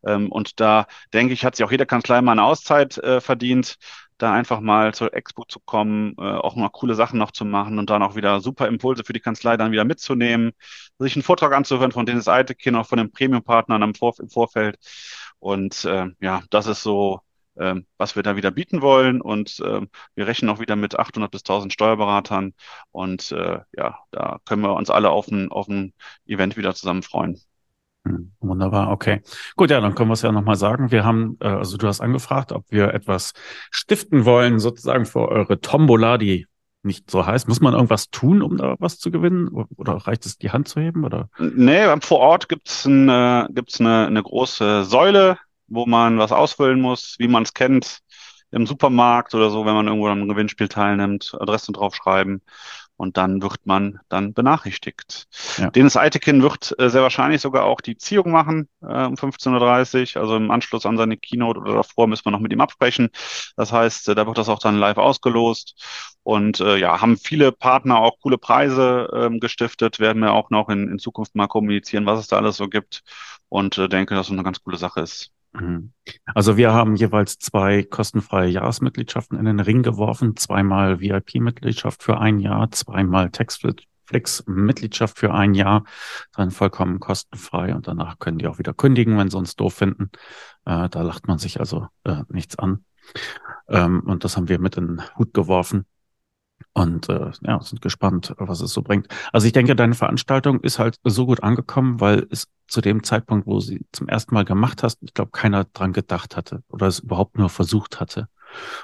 Ähm, 0.06 0.30
und 0.30 0.60
da 0.60 0.86
denke 1.12 1.32
ich, 1.32 1.44
hat 1.44 1.56
sich 1.56 1.64
auch 1.64 1.70
jede 1.70 1.86
Kanzlei 1.86 2.20
mal 2.20 2.32
eine 2.32 2.44
Auszeit 2.44 2.98
äh, 2.98 3.20
verdient 3.20 3.76
da 4.18 4.33
einfach 4.33 4.61
mal 4.61 4.94
zur 4.94 5.14
Expo 5.14 5.44
zu 5.44 5.61
kommen, 5.61 6.14
äh, 6.18 6.23
auch 6.23 6.56
mal 6.56 6.68
coole 6.71 6.94
Sachen 6.94 7.18
noch 7.18 7.33
zu 7.33 7.44
machen 7.44 7.78
und 7.78 7.90
dann 7.90 8.02
auch 8.02 8.14
wieder 8.16 8.40
super 8.40 8.68
Impulse 8.68 9.04
für 9.04 9.12
die 9.12 9.21
Kanzlei 9.21 9.56
dann 9.56 9.73
wieder 9.73 9.85
mitzunehmen, 9.85 10.52
sich 10.99 11.16
einen 11.16 11.23
Vortrag 11.23 11.52
anzuhören 11.52 11.92
von 11.92 12.06
Dennis 12.06 12.28
Eitekin, 12.28 12.76
auch 12.76 12.87
von 12.87 12.99
den 12.99 13.11
Premium-Partnern 13.12 13.83
im, 13.83 13.94
Vor 13.94 14.14
im 14.21 14.28
Vorfeld. 14.28 14.78
Und 15.38 15.85
äh, 15.85 16.06
ja, 16.21 16.42
das 16.50 16.66
ist 16.66 16.83
so, 16.83 17.21
äh, 17.56 17.75
was 17.99 18.16
wir 18.16 18.23
da 18.23 18.37
wieder 18.37 18.50
bieten 18.50 18.83
wollen. 18.83 19.21
Und 19.21 19.61
äh, 19.61 19.80
wir 20.14 20.26
rechnen 20.26 20.50
auch 20.50 20.61
wieder 20.61 20.76
mit 20.76 20.99
800 20.99 21.30
bis 21.30 21.42
1000 21.42 21.73
Steuerberatern. 21.73 22.54
Und 22.92 23.33
äh, 23.33 23.61
ja, 23.76 23.99
da 24.11 24.40
können 24.44 24.62
wir 24.62 24.75
uns 24.75 24.90
alle 24.90 25.11
auf 25.11 25.28
ein, 25.28 25.50
auf 25.50 25.68
ein 25.68 25.92
Event 26.26 26.56
wieder 26.56 26.75
zusammen 26.75 27.02
freuen. 27.02 27.40
Hm, 28.06 28.32
wunderbar, 28.40 28.90
okay. 28.90 29.23
Gut, 29.56 29.70
ja, 29.70 29.80
dann 29.80 29.94
können 29.94 30.11
wir 30.11 30.14
es 30.14 30.23
ja 30.23 30.30
nochmal 30.30 30.56
sagen. 30.56 30.90
Wir 30.90 31.04
haben, 31.04 31.38
äh, 31.40 31.49
also 31.49 31.78
du 31.78 31.87
hast 31.87 32.00
angefragt, 32.00 32.52
ob 32.52 32.64
wir 32.70 32.92
etwas 32.92 33.32
stiften 33.70 34.25
wollen, 34.26 34.58
sozusagen 34.58 35.06
für 35.06 35.28
eure 35.28 35.61
Tombola, 35.61 36.18
die 36.18 36.46
nicht 36.82 37.11
so 37.11 37.25
heißt. 37.25 37.49
Muss 37.49 37.62
man 37.62 37.73
irgendwas 37.73 38.11
tun, 38.11 38.42
um 38.42 38.59
da 38.59 38.76
was 38.78 38.98
zu 38.98 39.11
gewinnen? 39.11 39.48
Oder 39.48 39.94
reicht 39.94 40.26
es, 40.26 40.37
die 40.37 40.50
Hand 40.50 40.68
zu 40.68 40.81
heben? 40.81 41.05
Oder? 41.05 41.31
Nee, 41.38 41.87
vor 42.00 42.18
Ort 42.18 42.50
gibt's 42.50 42.85
ein, 42.85 43.09
äh, 43.09 43.46
gibt's 43.50 43.81
eine, 43.81 44.07
eine 44.07 44.22
große 44.22 44.85
Säule, 44.85 45.38
wo 45.66 45.87
man 45.87 46.18
was 46.18 46.31
ausfüllen 46.31 46.83
muss, 46.83 47.16
wie 47.18 47.28
man 47.28 47.44
es 47.44 47.55
kennt 47.55 48.00
im 48.50 48.66
Supermarkt 48.66 49.35
oder 49.35 49.50
so, 49.50 49.64
wenn 49.64 49.74
man 49.74 49.87
irgendwo 49.87 50.09
am 50.09 50.28
Gewinnspiel 50.28 50.68
teilnimmt, 50.68 51.35
Adressen 51.40 51.72
draufschreiben 51.72 52.42
und 52.96 53.16
dann 53.16 53.42
wird 53.42 53.66
man 53.66 54.00
dann 54.09 54.35
benachrichtigt. 54.35 55.26
Ja. 55.59 55.70
Dennis 55.70 55.96
Eitekin 55.96 56.42
wird 56.42 56.74
äh, 56.78 56.88
sehr 56.88 57.02
wahrscheinlich 57.02 57.40
sogar 57.40 57.64
auch 57.64 57.80
die 57.80 57.96
Ziehung 57.96 58.30
machen 58.30 58.68
äh, 58.83 59.04
um 59.04 59.14
15.30 59.14 60.16
Uhr, 60.16 60.22
also 60.22 60.37
im 60.37 60.50
Anschluss 60.50 60.87
an 60.87 60.96
seine 60.96 61.16
Keynote 61.16 61.61
oder 61.61 61.74
davor 61.74 62.07
müssen 62.07 62.24
wir 62.24 62.30
noch 62.30 62.40
mit 62.40 62.52
ihm 62.52 62.61
absprechen. 62.61 63.11
Das 63.57 63.72
heißt, 63.72 64.09
äh, 64.09 64.14
da 64.14 64.26
wird 64.26 64.38
das 64.38 64.48
auch 64.48 64.61
dann 64.61 64.78
live 64.78 64.98
ausgelost 64.98 65.83
und 66.22 66.61
äh, 66.61 66.76
ja, 66.76 67.00
haben 67.00 67.16
viele 67.16 67.52
Partner 67.52 67.98
auch 67.98 68.18
coole 68.20 68.38
Preise 68.38 69.11
ähm, 69.12 69.40
gestiftet, 69.40 69.98
werden 69.98 70.22
wir 70.22 70.33
auch 70.33 70.50
noch 70.50 70.68
in, 70.68 70.88
in 70.88 70.98
Zukunft 70.98 71.35
mal 71.35 71.48
kommunizieren, 71.48 72.07
was 72.07 72.20
es 72.20 72.28
da 72.28 72.37
alles 72.37 72.57
so 72.57 72.68
gibt 72.68 73.02
und 73.48 73.76
äh, 73.78 73.88
denke, 73.88 74.14
dass 74.14 74.26
es 74.28 74.33
eine 74.33 74.44
ganz 74.44 74.62
coole 74.62 74.76
Sache 74.76 75.00
ist. 75.00 75.34
Mhm. 75.54 75.92
Also 76.26 76.56
wir 76.56 76.72
haben 76.72 76.96
jeweils 76.96 77.38
zwei 77.38 77.82
kostenfreie 77.82 78.50
Jahresmitgliedschaften 78.50 79.38
in 79.38 79.44
den 79.44 79.60
Ring 79.60 79.82
geworfen, 79.82 80.36
zweimal 80.36 81.00
VIP-Mitgliedschaft 81.00 82.02
für 82.02 82.18
ein 82.18 82.40
Jahr, 82.40 82.70
zweimal 82.72 83.30
Textflix-Mitgliedschaft 83.30 85.18
für 85.18 85.32
ein 85.32 85.54
Jahr, 85.54 85.84
dann 86.34 86.50
vollkommen 86.50 86.98
kostenfrei 87.00 87.74
und 87.74 87.86
danach 87.86 88.18
können 88.18 88.38
die 88.38 88.48
auch 88.48 88.58
wieder 88.58 88.74
kündigen, 88.74 89.16
wenn 89.16 89.30
sie 89.30 89.38
uns 89.38 89.54
doof 89.56 89.74
finden. 89.74 90.10
Äh, 90.64 90.88
da 90.88 91.02
lacht 91.02 91.28
man 91.28 91.38
sich 91.38 91.60
also 91.60 91.86
äh, 92.04 92.22
nichts 92.28 92.58
an. 92.58 92.84
Ähm, 93.68 94.00
und 94.00 94.24
das 94.24 94.36
haben 94.36 94.48
wir 94.48 94.58
mit 94.58 94.76
in 94.76 94.96
den 94.96 95.16
Hut 95.16 95.32
geworfen. 95.34 95.86
Und 96.72 97.08
äh, 97.08 97.30
ja, 97.42 97.60
sind 97.60 97.82
gespannt, 97.82 98.34
was 98.36 98.60
es 98.60 98.72
so 98.72 98.82
bringt. 98.82 99.06
Also 99.32 99.46
ich 99.46 99.52
denke, 99.52 99.76
deine 99.76 99.94
Veranstaltung 99.94 100.60
ist 100.60 100.78
halt 100.78 100.98
so 101.04 101.26
gut 101.26 101.42
angekommen, 101.42 102.00
weil 102.00 102.26
es 102.30 102.48
zu 102.66 102.80
dem 102.80 103.04
Zeitpunkt, 103.04 103.46
wo 103.46 103.60
sie 103.60 103.86
zum 103.92 104.08
ersten 104.08 104.34
Mal 104.34 104.44
gemacht 104.44 104.82
hast, 104.82 105.02
ich 105.02 105.14
glaube, 105.14 105.30
keiner 105.30 105.64
dran 105.64 105.92
gedacht 105.92 106.36
hatte 106.36 106.62
oder 106.68 106.86
es 106.86 107.00
überhaupt 107.00 107.38
nur 107.38 107.48
versucht 107.48 108.00
hatte. 108.00 108.28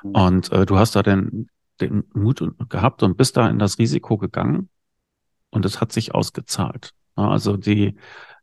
Mhm. 0.04 0.10
Und 0.10 0.52
äh, 0.52 0.66
du 0.66 0.78
hast 0.78 0.94
da 0.94 1.02
den, 1.02 1.48
den 1.80 2.04
Mut 2.12 2.42
gehabt 2.68 3.02
und 3.02 3.16
bist 3.16 3.36
da 3.36 3.48
in 3.48 3.58
das 3.58 3.78
Risiko 3.78 4.18
gegangen 4.18 4.68
und 5.50 5.64
es 5.64 5.80
hat 5.80 5.92
sich 5.92 6.14
ausgezahlt. 6.14 6.92
Also 7.16 7.56
die 7.56 7.96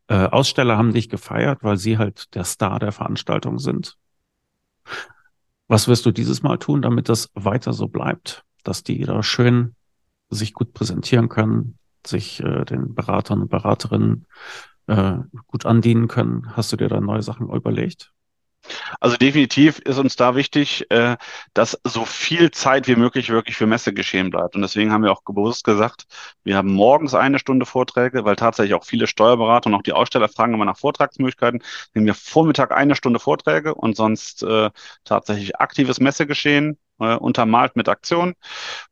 äh, 0.08 0.26
Aussteller 0.26 0.76
haben 0.76 0.92
dich 0.92 1.08
gefeiert, 1.08 1.62
weil 1.62 1.76
sie 1.76 1.98
halt 1.98 2.34
der 2.34 2.44
Star 2.44 2.78
der 2.78 2.92
Veranstaltung 2.92 3.58
sind. 3.58 3.96
Was 5.68 5.88
wirst 5.88 6.06
du 6.06 6.12
dieses 6.12 6.42
Mal 6.42 6.58
tun, 6.58 6.82
damit 6.82 7.08
das 7.08 7.30
weiter 7.34 7.72
so 7.72 7.88
bleibt? 7.88 8.44
Dass 8.68 8.82
die 8.82 9.02
da 9.04 9.22
schön 9.22 9.74
sich 10.28 10.52
gut 10.52 10.74
präsentieren 10.74 11.30
können, 11.30 11.78
sich 12.06 12.40
äh, 12.40 12.64
den 12.66 12.94
Beratern 12.94 13.40
und 13.42 13.48
Beraterinnen 13.48 14.26
äh, 14.86 15.14
gut 15.46 15.64
andienen 15.64 16.06
können. 16.06 16.54
Hast 16.54 16.70
du 16.72 16.76
dir 16.76 16.88
da 16.88 17.00
neue 17.00 17.22
Sachen 17.22 17.48
überlegt? 17.48 18.12
Also 19.00 19.16
definitiv 19.16 19.78
ist 19.78 19.98
uns 19.98 20.16
da 20.16 20.34
wichtig, 20.34 20.90
äh, 20.90 21.16
dass 21.54 21.80
so 21.84 22.04
viel 22.04 22.50
Zeit 22.50 22.88
wie 22.88 22.96
möglich 22.96 23.30
wirklich 23.30 23.56
für 23.56 23.66
Messegeschehen 23.66 24.28
bleibt. 24.28 24.54
Und 24.54 24.60
deswegen 24.60 24.92
haben 24.92 25.04
wir 25.04 25.12
auch 25.12 25.22
bewusst 25.22 25.64
gesagt, 25.64 26.04
wir 26.44 26.56
haben 26.56 26.74
morgens 26.74 27.14
eine 27.14 27.38
Stunde 27.38 27.64
Vorträge, 27.64 28.26
weil 28.26 28.36
tatsächlich 28.36 28.74
auch 28.74 28.84
viele 28.84 29.06
Steuerberater 29.06 29.68
und 29.68 29.76
auch 29.76 29.82
die 29.82 29.92
Aussteller 29.92 30.28
fragen 30.28 30.52
immer 30.52 30.66
nach 30.66 30.76
Vortragsmöglichkeiten. 30.76 31.62
Nehmen 31.94 32.06
wir 32.06 32.14
Vormittag 32.14 32.72
eine 32.72 32.96
Stunde 32.96 33.20
Vorträge 33.20 33.74
und 33.74 33.96
sonst 33.96 34.42
äh, 34.42 34.70
tatsächlich 35.04 35.58
aktives 35.58 36.00
Messegeschehen 36.00 36.76
äh, 37.00 37.16
untermalt 37.16 37.76
mit 37.76 37.88
Aktion. 37.88 38.34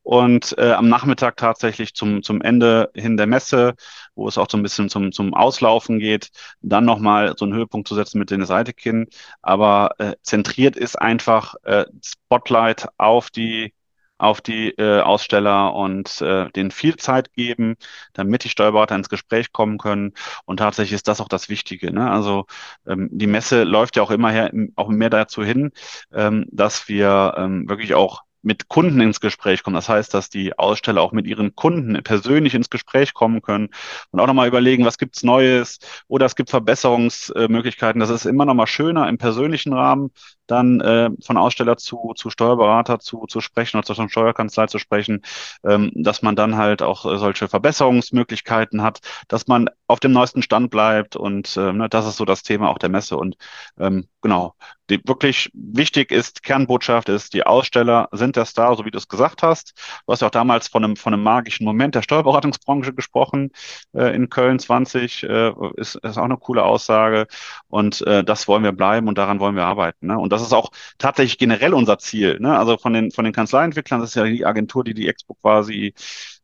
Und 0.03 0.57
äh, 0.59 0.73
am 0.73 0.88
Nachmittag 0.88 1.37
tatsächlich 1.37 1.95
zum, 1.95 2.23
zum 2.23 2.42
Ende 2.42 2.90
hin 2.95 3.16
der 3.16 3.27
Messe, 3.27 3.75
wo 4.14 4.29
es 4.29 4.38
auch 4.38 4.49
so 4.51 4.57
ein 4.57 4.62
bisschen 4.62 4.88
zum, 4.88 5.12
zum 5.12 5.35
Auslaufen 5.35 5.99
geht, 5.99 6.31
dann 6.61 6.85
nochmal 6.85 7.35
so 7.37 7.45
einen 7.45 7.55
Höhepunkt 7.55 7.88
zu 7.88 7.95
setzen 7.95 8.19
mit 8.19 8.31
den 8.31 8.45
Seitekin. 8.47 9.07
Aber 9.42 9.90
äh, 9.99 10.14
zentriert 10.23 10.77
ist 10.77 10.97
einfach 10.97 11.55
äh, 11.64 11.87
Spotlight 12.03 12.88
auf 12.99 13.31
die 13.31 13.73
auf 14.19 14.41
die 14.41 14.71
äh, 14.71 15.01
Aussteller 15.01 15.75
und 15.75 16.21
äh, 16.21 16.51
denen 16.53 16.71
viel 16.71 16.97
Zeit 16.97 17.33
geben, 17.35 17.77
damit 18.13 18.45
die 18.45 18.49
Steuerberater 18.49 18.97
ins 18.97 19.09
Gespräch 19.09 19.53
kommen 19.53 19.79
können. 19.79 20.13
Und 20.45 20.59
tatsächlich 20.59 20.95
ist 20.95 21.09
das 21.09 21.21
auch 21.21 21.29
das 21.29 21.49
Wichtige. 21.49 21.93
Ne? 21.93 22.11
Also 22.11 22.47
ähm, 22.87 23.09
die 23.13 23.27
Messe 23.27 23.65
läuft 23.65 23.97
ja 23.97 24.03
auch 24.03 24.11
immer 24.11 24.31
her, 24.31 24.51
auch 24.77 24.89
mehr 24.89 25.11
dazu 25.11 25.45
hin, 25.45 25.73
ähm, 26.13 26.47
dass 26.51 26.89
wir 26.89 27.35
ähm, 27.37 27.69
wirklich 27.69 27.95
auch 27.95 28.23
mit 28.47 28.69
Kunden 28.69 29.01
ins 29.01 29.21
Gespräch 29.21 29.65
kommen. 29.65 29.75
Das 29.75 29.89
heißt, 29.89 30.15
dass 30.15 30.31
die 30.31 30.57
Aussteller 30.57 31.03
auch 31.03 31.11
mit 31.11 31.27
ihren 31.27 31.57
Kunden 31.57 32.01
persönlich 32.05 32.55
ins 32.55 32.71
Gespräch 32.71 33.13
kommen 33.13 33.43
können 33.43 33.71
und 34.13 34.21
auch 34.21 34.27
nochmal 34.29 34.47
überlegen, 34.47 34.85
was 34.85 34.99
gibt's 34.99 35.25
Neues 35.25 35.81
oder 36.07 36.27
es 36.27 36.37
gibt 36.37 36.51
Verbesserungsmöglichkeiten. 36.51 37.99
Das 37.99 38.11
ist 38.11 38.25
immer 38.25 38.45
nochmal 38.45 38.69
schöner 38.69 39.09
im 39.09 39.19
persönlichen 39.19 39.73
Rahmen, 39.73 40.13
dann 40.47 40.81
äh, 40.81 41.11
von 41.25 41.37
Aussteller 41.37 41.77
zu, 41.77 42.13
zu 42.17 42.31
Steuerberater 42.31 42.99
zu, 42.99 43.27
zu 43.27 43.41
sprechen 43.41 43.79
oder 43.79 43.87
zur 43.87 44.09
Steuerkanzlei 44.09 44.67
zu 44.67 44.79
sprechen, 44.79 45.23
ähm, 45.65 45.91
dass 45.95 46.23
man 46.23 46.37
dann 46.37 46.57
halt 46.57 46.83
auch 46.83 47.05
äh, 47.07 47.19
solche 47.19 47.49
Verbesserungsmöglichkeiten 47.49 48.83
hat, 48.83 49.01
dass 49.29 49.47
man 49.47 49.69
auf 49.87 50.01
dem 50.01 50.13
neuesten 50.13 50.43
Stand 50.43 50.71
bleibt 50.71 51.17
und 51.17 51.57
äh, 51.57 51.73
ne, 51.73 51.89
das 51.89 52.07
ist 52.07 52.17
so 52.17 52.25
das 52.25 52.43
Thema 52.43 52.69
auch 52.71 52.79
der 52.79 52.89
Messe 52.89 53.17
und 53.17 53.37
ähm, 53.79 54.09
genau, 54.21 54.55
die 54.91 55.01
wirklich 55.07 55.51
wichtig 55.55 56.13
ist, 56.13 56.43
Kernbotschaft 56.43 57.09
ist, 57.09 57.35
die 57.35 57.45
Aussteller 57.45 58.09
sind 58.13 58.37
der 58.37 58.45
Star, 58.45 58.77
so 58.77 58.85
wie 58.85 58.91
du 58.91 58.99
es 58.99 59.09
gesagt 59.09 59.43
hast. 59.43 59.75
Du 60.07 60.13
hast 60.13 60.23
ja 60.23 60.29
auch 60.29 60.33
damals 60.33 60.69
von 60.69 60.85
einem, 60.85 60.97
von 60.97 61.13
einem 61.13 61.23
magischen 61.23 61.65
Moment 61.65 61.95
der 61.95 62.03
Steuerberatungsbranche 62.03 62.93
gesprochen 62.95 63.51
äh, 63.95 64.15
in 64.15 64.29
Köln 64.29 64.59
20, 64.59 65.25
äh, 65.25 65.53
ist, 65.77 65.97
ist 65.97 66.19
auch 66.19 66.25
eine 66.25 66.37
coole 66.37 66.65
Aussage 66.65 67.27
und 67.69 68.03
äh, 68.07 68.25
das 68.25 68.49
wollen 68.49 68.63
wir 68.63 68.73
bleiben 68.73 69.09
und 69.09 69.19
daran 69.19 69.41
wollen 69.41 69.57
wir 69.57 69.65
arbeiten. 69.65 70.07
Ne? 70.07 70.19
Und 70.19 70.33
das 70.37 70.46
ist 70.46 70.53
auch 70.53 70.70
tatsächlich 70.99 71.38
generell 71.38 71.75
unser 71.75 71.99
Ziel. 71.99 72.38
Ne? 72.40 72.57
Also 72.59 72.77
von 72.79 72.92
den, 72.92 73.11
von 73.11 73.25
den 73.25 73.33
Kanzleientwicklern, 73.33 74.01
das 74.01 74.11
ist 74.11 74.14
ja 74.16 74.25
die 74.25 74.44
Agentur, 74.44 74.85
die 74.85 74.94
die 74.94 75.09
Expo 75.09 75.35
quasi 75.35 75.94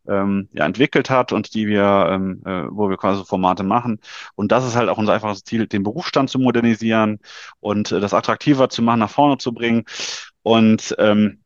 ähm, 0.08 0.48
ja, 0.52 0.66
entwickelt 0.66 1.10
hat 1.10 1.32
und 1.32 1.54
die 1.54 1.66
wir, 1.66 2.08
ähm, 2.10 2.42
äh, 2.44 2.64
wo 2.70 2.90
wir 2.90 2.96
quasi 2.96 3.24
Formate 3.24 3.62
machen. 3.62 4.00
Und 4.34 4.52
das 4.52 4.66
ist 4.66 4.76
halt 4.76 4.88
auch 4.88 4.98
unser 4.98 5.14
einfaches 5.14 5.44
Ziel, 5.44 5.66
den 5.66 5.82
Berufsstand 5.82 6.30
zu 6.30 6.38
modernisieren 6.38 7.20
und 7.60 7.92
äh, 7.92 8.00
das 8.00 8.14
attraktiver 8.14 8.68
zu 8.68 8.82
machen, 8.82 9.00
nach 9.00 9.10
vorne 9.10 9.38
zu 9.38 9.52
bringen. 9.52 9.84
Und 10.42 10.94
ähm, 10.98 11.41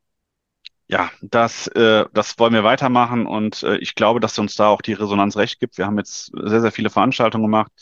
ja, 0.88 1.10
das, 1.20 1.66
äh, 1.68 2.04
das 2.12 2.38
wollen 2.38 2.52
wir 2.54 2.62
weitermachen 2.62 3.26
und 3.26 3.62
äh, 3.64 3.76
ich 3.78 3.96
glaube, 3.96 4.20
dass 4.20 4.38
uns 4.38 4.54
da 4.54 4.68
auch 4.68 4.82
die 4.82 4.92
Resonanz 4.92 5.36
recht 5.36 5.58
gibt. 5.58 5.78
Wir 5.78 5.86
haben 5.86 5.98
jetzt 5.98 6.30
sehr, 6.32 6.60
sehr 6.60 6.70
viele 6.70 6.90
Veranstaltungen 6.90 7.44
gemacht. 7.44 7.72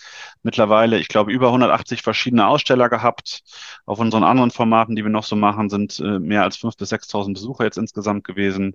Mittlerweile, 0.43 0.99
ich 0.99 1.09
glaube, 1.09 1.31
über 1.31 1.49
180 1.49 2.01
verschiedene 2.03 2.47
Aussteller 2.47 2.88
gehabt. 2.88 3.43
Auf 3.85 3.99
unseren 3.99 4.25
anderen 4.25 4.51
Formaten, 4.51 4.97
die 4.97 5.03
wir 5.05 5.11
noch 5.11 5.25
so 5.25 5.37
machen, 5.37 5.69
sind 5.69 6.01
äh, 6.01 6.19
mehr 6.19 6.45
als 6.45 6.57
5.000 6.59 6.79
bis 6.79 6.93
6.000 6.93 7.35
Besucher 7.35 7.64
jetzt 7.64 7.77
insgesamt 7.79 8.25
gewesen. 8.25 8.75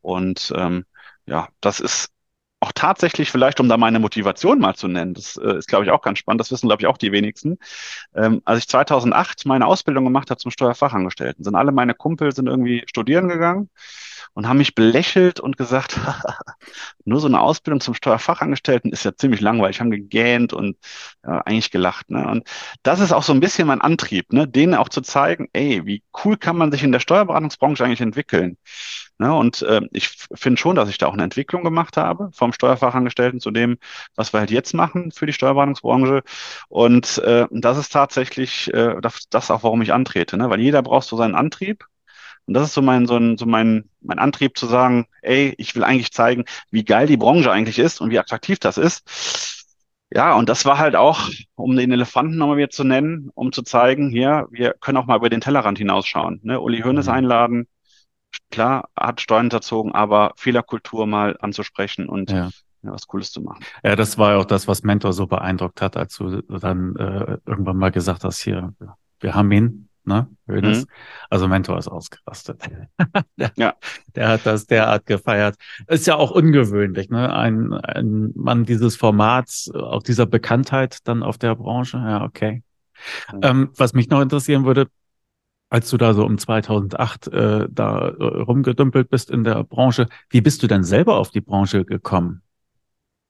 Und 0.00 0.52
ähm, 0.56 0.86
ja, 1.26 1.48
das 1.60 1.80
ist 1.80 2.10
auch 2.60 2.72
tatsächlich 2.74 3.30
vielleicht, 3.30 3.60
um 3.60 3.68
da 3.68 3.76
meine 3.76 3.98
Motivation 3.98 4.58
mal 4.58 4.74
zu 4.74 4.88
nennen, 4.88 5.14
das 5.14 5.36
äh, 5.36 5.58
ist, 5.58 5.68
glaube 5.68 5.84
ich, 5.84 5.90
auch 5.90 6.02
ganz 6.02 6.18
spannend, 6.18 6.40
das 6.40 6.50
wissen, 6.50 6.68
glaube 6.68 6.82
ich, 6.82 6.86
auch 6.86 6.96
die 6.98 7.12
wenigsten. 7.12 7.58
Ähm, 8.14 8.40
als 8.44 8.60
ich 8.60 8.68
2008 8.68 9.44
meine 9.46 9.66
Ausbildung 9.66 10.04
gemacht 10.04 10.30
habe 10.30 10.38
zum 10.38 10.50
Steuerfachangestellten, 10.50 11.44
sind 11.44 11.54
alle 11.54 11.72
meine 11.72 11.94
Kumpel 11.94 12.34
sind 12.34 12.46
irgendwie 12.46 12.84
studieren 12.86 13.28
gegangen 13.28 13.68
und 14.36 14.48
haben 14.48 14.58
mich 14.58 14.74
belächelt 14.74 15.40
und 15.40 15.56
gesagt, 15.56 15.98
nur 17.04 17.20
so 17.20 17.26
eine 17.26 17.40
Ausbildung 17.40 17.80
zum 17.80 17.94
Steuerfachangestellten 17.94 18.92
ist 18.92 19.04
ja 19.04 19.16
ziemlich 19.16 19.40
langweilig, 19.40 19.80
haben 19.80 19.90
gegähnt 19.90 20.52
und 20.52 20.76
ja, 21.24 21.40
eigentlich 21.40 21.70
gelacht. 21.70 22.10
Ne? 22.10 22.26
Und 22.26 22.48
das 22.82 23.00
ist 23.00 23.12
auch 23.12 23.22
so 23.22 23.32
ein 23.32 23.40
bisschen 23.40 23.66
mein 23.66 23.80
Antrieb, 23.80 24.32
ne? 24.34 24.46
denen 24.46 24.74
auch 24.74 24.90
zu 24.90 25.00
zeigen, 25.00 25.48
ey, 25.54 25.86
wie 25.86 26.02
cool 26.24 26.36
kann 26.36 26.56
man 26.56 26.70
sich 26.70 26.82
in 26.82 26.92
der 26.92 27.00
Steuerberatungsbranche 27.00 27.84
eigentlich 27.84 28.02
entwickeln. 28.02 28.58
Ne? 29.18 29.34
Und 29.34 29.62
äh, 29.62 29.80
ich 29.92 30.10
finde 30.34 30.60
schon, 30.60 30.76
dass 30.76 30.90
ich 30.90 30.98
da 30.98 31.06
auch 31.06 31.14
eine 31.14 31.24
Entwicklung 31.24 31.64
gemacht 31.64 31.96
habe 31.96 32.28
vom 32.46 32.52
Steuerfachangestellten 32.52 33.40
zu 33.40 33.50
dem, 33.50 33.78
was 34.14 34.32
wir 34.32 34.40
halt 34.40 34.50
jetzt 34.50 34.74
machen 34.74 35.10
für 35.12 35.26
die 35.26 35.32
Steuerberatungsbranche. 35.32 36.22
Und 36.68 37.18
äh, 37.18 37.46
das 37.50 37.78
ist 37.78 37.92
tatsächlich 37.92 38.72
äh, 38.72 39.00
das, 39.00 39.28
das 39.30 39.50
auch, 39.50 39.62
warum 39.64 39.82
ich 39.82 39.92
antrete, 39.92 40.36
ne? 40.36 40.48
weil 40.50 40.60
jeder 40.60 40.82
braucht 40.82 41.06
so 41.06 41.16
seinen 41.16 41.34
Antrieb. 41.34 41.84
Und 42.46 42.54
das 42.54 42.68
ist 42.68 42.74
so 42.74 42.82
mein, 42.82 43.06
so, 43.06 43.16
ein, 43.16 43.36
so 43.38 43.46
mein, 43.46 43.90
mein 44.00 44.20
Antrieb 44.20 44.56
zu 44.56 44.66
sagen, 44.66 45.06
ey, 45.22 45.54
ich 45.58 45.74
will 45.74 45.82
eigentlich 45.82 46.12
zeigen, 46.12 46.44
wie 46.70 46.84
geil 46.84 47.08
die 47.08 47.16
Branche 47.16 47.50
eigentlich 47.50 47.78
ist 47.80 48.00
und 48.00 48.10
wie 48.10 48.18
attraktiv 48.20 48.60
das 48.60 48.78
ist. 48.78 49.56
Ja, 50.12 50.34
und 50.34 50.48
das 50.48 50.64
war 50.64 50.78
halt 50.78 50.94
auch, 50.94 51.28
um 51.56 51.76
den 51.76 51.90
Elefanten 51.90 52.36
nochmal 52.36 52.58
wieder 52.58 52.70
zu 52.70 52.84
nennen, 52.84 53.30
um 53.34 53.50
zu 53.52 53.62
zeigen, 53.62 54.08
hier, 54.10 54.46
wir 54.52 54.74
können 54.74 54.98
auch 54.98 55.06
mal 55.06 55.16
über 55.16 55.28
den 55.28 55.40
Tellerrand 55.40 55.78
hinausschauen. 55.78 56.40
Ne? 56.44 56.60
Uli 56.60 56.82
Hoeneß 56.82 57.06
mhm. 57.06 57.12
einladen, 57.12 57.68
klar, 58.50 58.88
hat 58.96 59.20
Steuern 59.20 59.50
erzogen, 59.50 59.92
aber 59.92 60.32
Fehlerkultur 60.36 61.06
mal 61.06 61.36
anzusprechen 61.40 62.08
und 62.08 62.30
ja. 62.30 62.50
Ja, 62.82 62.92
was 62.92 63.08
Cooles 63.08 63.32
zu 63.32 63.40
machen. 63.40 63.64
Ja, 63.82 63.96
das 63.96 64.16
war 64.16 64.32
ja 64.32 64.38
auch 64.38 64.44
das, 64.44 64.68
was 64.68 64.84
Mentor 64.84 65.12
so 65.12 65.26
beeindruckt 65.26 65.82
hat, 65.82 65.96
als 65.96 66.16
du 66.16 66.42
dann 66.42 66.94
äh, 66.96 67.38
irgendwann 67.44 67.78
mal 67.78 67.90
gesagt 67.90 68.22
hast, 68.22 68.40
hier, 68.40 68.74
wir 69.18 69.34
haben 69.34 69.50
ihn, 69.50 69.88
ne? 70.04 70.28
Mhm. 70.46 70.86
Also 71.28 71.48
Mentor 71.48 71.78
ist 71.78 71.88
ausgerastet. 71.88 72.62
der, 73.36 73.50
ja. 73.56 73.74
der 74.14 74.28
hat 74.28 74.46
das 74.46 74.66
derart 74.66 75.06
gefeiert. 75.06 75.56
Ist 75.88 76.06
ja 76.06 76.14
auch 76.14 76.30
ungewöhnlich, 76.30 77.10
ne? 77.10 77.34
Ein, 77.34 77.72
ein 77.72 78.32
Mann 78.36 78.64
dieses 78.64 78.94
Formats, 78.94 79.70
auch 79.74 80.02
dieser 80.02 80.26
Bekanntheit 80.26 80.98
dann 81.08 81.24
auf 81.24 81.38
der 81.38 81.56
Branche. 81.56 81.96
Ja, 81.96 82.24
okay. 82.24 82.62
Mhm. 83.32 83.40
Ähm, 83.42 83.70
was 83.76 83.94
mich 83.94 84.08
noch 84.08 84.20
interessieren 84.20 84.64
würde, 84.64 84.86
als 85.76 85.90
du 85.90 85.98
da 85.98 86.14
so 86.14 86.24
um 86.24 86.38
2008 86.38 87.26
äh, 87.28 87.66
da 87.68 88.08
äh, 88.08 88.24
rumgedümpelt 88.24 89.10
bist 89.10 89.30
in 89.30 89.44
der 89.44 89.62
Branche, 89.62 90.08
wie 90.30 90.40
bist 90.40 90.62
du 90.62 90.68
denn 90.68 90.84
selber 90.84 91.18
auf 91.18 91.30
die 91.30 91.42
Branche 91.42 91.84
gekommen? 91.84 92.40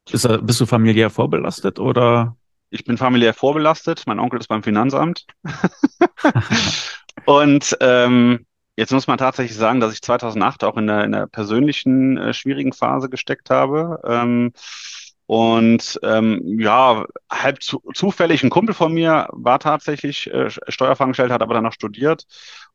Bist, 0.08 0.28
bist 0.42 0.60
du 0.60 0.66
familiär 0.66 1.10
vorbelastet 1.10 1.80
oder? 1.80 2.36
Ich 2.70 2.84
bin 2.84 2.98
familiär 2.98 3.34
vorbelastet. 3.34 4.04
Mein 4.06 4.20
Onkel 4.20 4.38
ist 4.38 4.46
beim 4.46 4.62
Finanzamt. 4.62 5.26
Und 7.24 7.76
ähm, 7.80 8.46
jetzt 8.76 8.92
muss 8.92 9.08
man 9.08 9.18
tatsächlich 9.18 9.56
sagen, 9.56 9.80
dass 9.80 9.92
ich 9.92 10.00
2008 10.02 10.62
auch 10.62 10.76
in 10.76 10.86
der, 10.86 11.02
in 11.02 11.10
der 11.10 11.26
persönlichen 11.26 12.16
äh, 12.16 12.32
schwierigen 12.32 12.72
Phase 12.72 13.08
gesteckt 13.08 13.50
habe. 13.50 14.00
Ähm, 14.06 14.52
und 15.26 15.98
ähm, 16.02 16.60
ja, 16.60 17.04
halb 17.30 17.62
zu, 17.62 17.82
zufällig 17.94 18.44
ein 18.44 18.50
Kumpel 18.50 18.74
von 18.74 18.92
mir 18.92 19.28
war 19.32 19.58
tatsächlich 19.58 20.32
äh, 20.32 20.50
Steuerfachangestellter, 20.50 21.34
hat 21.34 21.42
aber 21.42 21.54
dann 21.54 21.64
noch 21.64 21.72
studiert. 21.72 22.26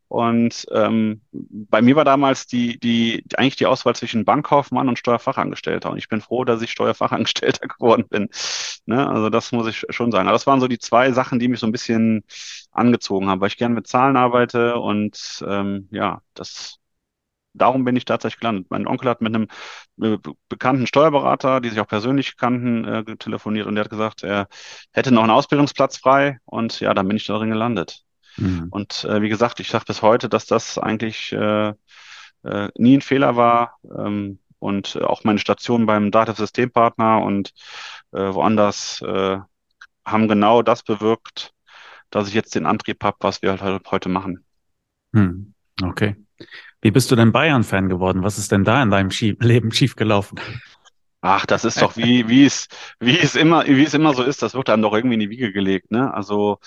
Und 0.09 0.65
ähm, 0.73 1.21
bei 1.31 1.81
mir 1.81 1.95
war 1.95 2.03
damals 2.03 2.45
die, 2.45 2.77
die, 2.77 3.23
eigentlich 3.37 3.55
die 3.55 3.65
Auswahl 3.65 3.95
zwischen 3.95 4.25
Bankkaufmann 4.25 4.89
und 4.89 4.99
Steuerfachangestellter. 4.99 5.89
Und 5.89 5.99
ich 5.99 6.09
bin 6.09 6.19
froh, 6.19 6.43
dass 6.43 6.61
ich 6.61 6.71
Steuerfachangestellter 6.71 7.67
geworden 7.69 8.05
bin. 8.09 8.27
Ne? 8.85 9.09
Also 9.09 9.29
das 9.29 9.53
muss 9.53 9.67
ich 9.67 9.85
schon 9.89 10.11
sagen. 10.11 10.27
Aber 10.27 10.35
das 10.35 10.47
waren 10.47 10.59
so 10.59 10.67
die 10.67 10.79
zwei 10.79 11.13
Sachen, 11.13 11.39
die 11.39 11.47
mich 11.47 11.61
so 11.61 11.65
ein 11.65 11.71
bisschen 11.71 12.25
angezogen 12.71 13.29
haben, 13.29 13.39
weil 13.39 13.47
ich 13.47 13.57
gerne 13.57 13.73
mit 13.73 13.87
Zahlen 13.87 14.17
arbeite 14.17 14.75
und 14.81 15.45
ähm, 15.47 15.87
ja, 15.91 16.21
das 16.33 16.80
darum 17.53 17.83
bin 17.83 17.95
ich 17.95 18.05
tatsächlich 18.05 18.39
gelandet. 18.39 18.67
Mein 18.69 18.87
Onkel 18.87 19.09
hat 19.09 19.21
mit 19.21 19.35
einem 19.35 19.47
äh, 20.01 20.17
bekannten 20.49 20.87
Steuerberater, 20.87 21.61
die 21.61 21.69
sich 21.69 21.79
auch 21.79 21.87
persönlich 21.87 22.37
kannten, 22.37 22.85
äh, 22.85 23.17
telefoniert 23.17 23.67
und 23.67 23.75
der 23.75 23.85
hat 23.85 23.91
gesagt, 23.91 24.23
er 24.23 24.47
hätte 24.91 25.11
noch 25.11 25.23
einen 25.23 25.31
Ausbildungsplatz 25.31 25.97
frei 25.97 26.39
und 26.45 26.79
ja, 26.79 26.93
dann 26.93 27.07
bin 27.07 27.17
ich 27.17 27.25
darin 27.25 27.49
gelandet. 27.49 28.03
Mhm. 28.37 28.67
Und 28.69 29.03
äh, 29.05 29.21
wie 29.21 29.29
gesagt, 29.29 29.59
ich 29.59 29.69
sage 29.69 29.85
bis 29.85 30.01
heute, 30.01 30.29
dass 30.29 30.45
das 30.45 30.77
eigentlich 30.77 31.33
äh, 31.33 31.73
äh, 32.43 32.69
nie 32.77 32.97
ein 32.97 33.01
Fehler 33.01 33.35
war. 33.35 33.77
Ähm, 33.83 34.39
und 34.59 35.01
auch 35.01 35.23
meine 35.23 35.39
Station 35.39 35.87
beim 35.87 36.11
Data 36.11 36.35
Systempartner 36.35 37.23
und 37.23 37.51
äh, 38.11 38.31
woanders 38.31 39.01
äh, 39.01 39.39
haben 40.05 40.27
genau 40.27 40.61
das 40.61 40.83
bewirkt, 40.83 41.53
dass 42.11 42.27
ich 42.27 42.35
jetzt 42.35 42.53
den 42.53 42.67
Antrieb 42.67 43.03
habe, 43.03 43.17
was 43.21 43.41
wir 43.41 43.59
halt 43.59 43.89
heute 43.89 44.09
machen. 44.09 44.45
Hm. 45.13 45.55
Okay. 45.81 46.15
Wie 46.81 46.91
bist 46.91 47.11
du 47.11 47.15
denn 47.15 47.31
Bayern-Fan 47.31 47.89
geworden? 47.89 48.23
Was 48.23 48.37
ist 48.37 48.51
denn 48.51 48.63
da 48.63 48.81
in 48.81 48.89
deinem 48.89 49.11
Schief 49.11 49.37
Leben 49.41 49.71
schiefgelaufen? 49.71 50.39
Ach, 51.23 51.45
das 51.45 51.65
ist 51.65 51.79
doch 51.79 51.97
wie, 51.97 52.27
wie 52.29 52.45
es, 52.45 52.67
wie 52.99 53.19
es 53.19 53.35
immer, 53.35 53.67
wie 53.67 53.83
es 53.83 53.93
immer 53.93 54.15
so 54.15 54.23
ist, 54.23 54.41
das 54.41 54.55
wird 54.55 54.71
einem 54.71 54.81
doch 54.81 54.93
irgendwie 54.93 55.13
in 55.13 55.19
die 55.19 55.29
Wiege 55.29 55.51
gelegt, 55.51 55.91
ne? 55.91 56.11
Also, 56.11 56.57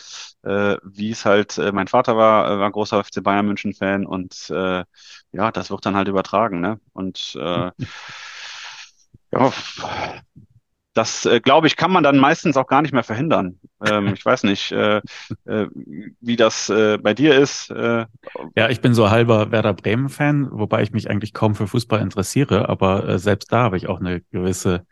äh, 0.45 0.77
wie 0.85 1.11
es 1.11 1.25
halt, 1.25 1.59
äh, 1.59 1.73
mein 1.73 1.89
Vater 1.89 2.17
war, 2.17 2.49
äh, 2.49 2.59
war 2.61 2.71
großer 2.71 3.03
FC 3.03 3.21
Bayern 3.21 3.47
München 3.47 3.75
Fan 3.75 4.07
und 4.07 4.49
äh, 4.51 4.85
ja, 5.33 5.51
das 5.51 5.71
wird 5.71 5.85
dann 5.85 5.97
halt 5.97 6.07
übertragen, 6.07 6.61
ne? 6.61 6.79
Und 6.93 7.37
äh, 7.37 7.73
ja, 9.33 9.53
das, 10.95 11.27
äh, 11.27 11.41
glaube 11.41 11.67
ich, 11.67 11.77
kann 11.77 11.91
man 11.91 12.05
dann 12.05 12.19
meistens 12.19 12.57
auch 12.57 12.69
gar 12.69 12.81
nicht 12.81 12.95
mehr 12.95 13.03
verhindern. 13.03 13.59
Ähm, 13.85 14.15
ich 14.15 14.25
weiß 14.25 14.45
nicht, 14.45 14.73
äh, 14.73 14.99
äh, 15.45 15.67
wie 16.21 16.37
das 16.37 16.71
äh, 16.71 16.99
bei 16.99 17.15
dir 17.15 17.37
ist. 17.37 17.71
Äh, 17.71 18.07
ja, 18.57 18.69
ich 18.71 18.81
bin 18.81 18.95
so 18.95 19.11
halber 19.11 19.51
Werder 19.51 19.75
Bremen-Fan, 19.75 20.49
wobei 20.53 20.83
ich 20.83 20.93
mich 20.93 21.11
eigentlich 21.11 21.35
kaum 21.35 21.57
für 21.57 21.67
Fußball 21.67 22.01
interessiere, 22.01 22.69
aber 22.69 23.09
äh, 23.09 23.19
selbst 23.19 23.53
da 23.53 23.65
habe 23.65 23.77
ich 23.77 23.89
auch 23.89 24.01
eine 24.01 24.21
gewisse 24.31 24.87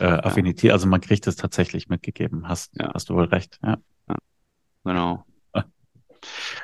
äh, 0.00 0.06
Affinität. 0.06 0.72
Also 0.72 0.88
man 0.88 1.00
kriegt 1.00 1.26
es 1.26 1.36
tatsächlich 1.36 1.88
mitgegeben. 1.88 2.48
Hast, 2.48 2.72
ja. 2.74 2.92
hast 2.92 3.08
du 3.08 3.14
wohl 3.14 3.24
recht. 3.24 3.58
Ja. 3.62 3.78
ja. 4.08 4.16
Genau. 4.84 5.24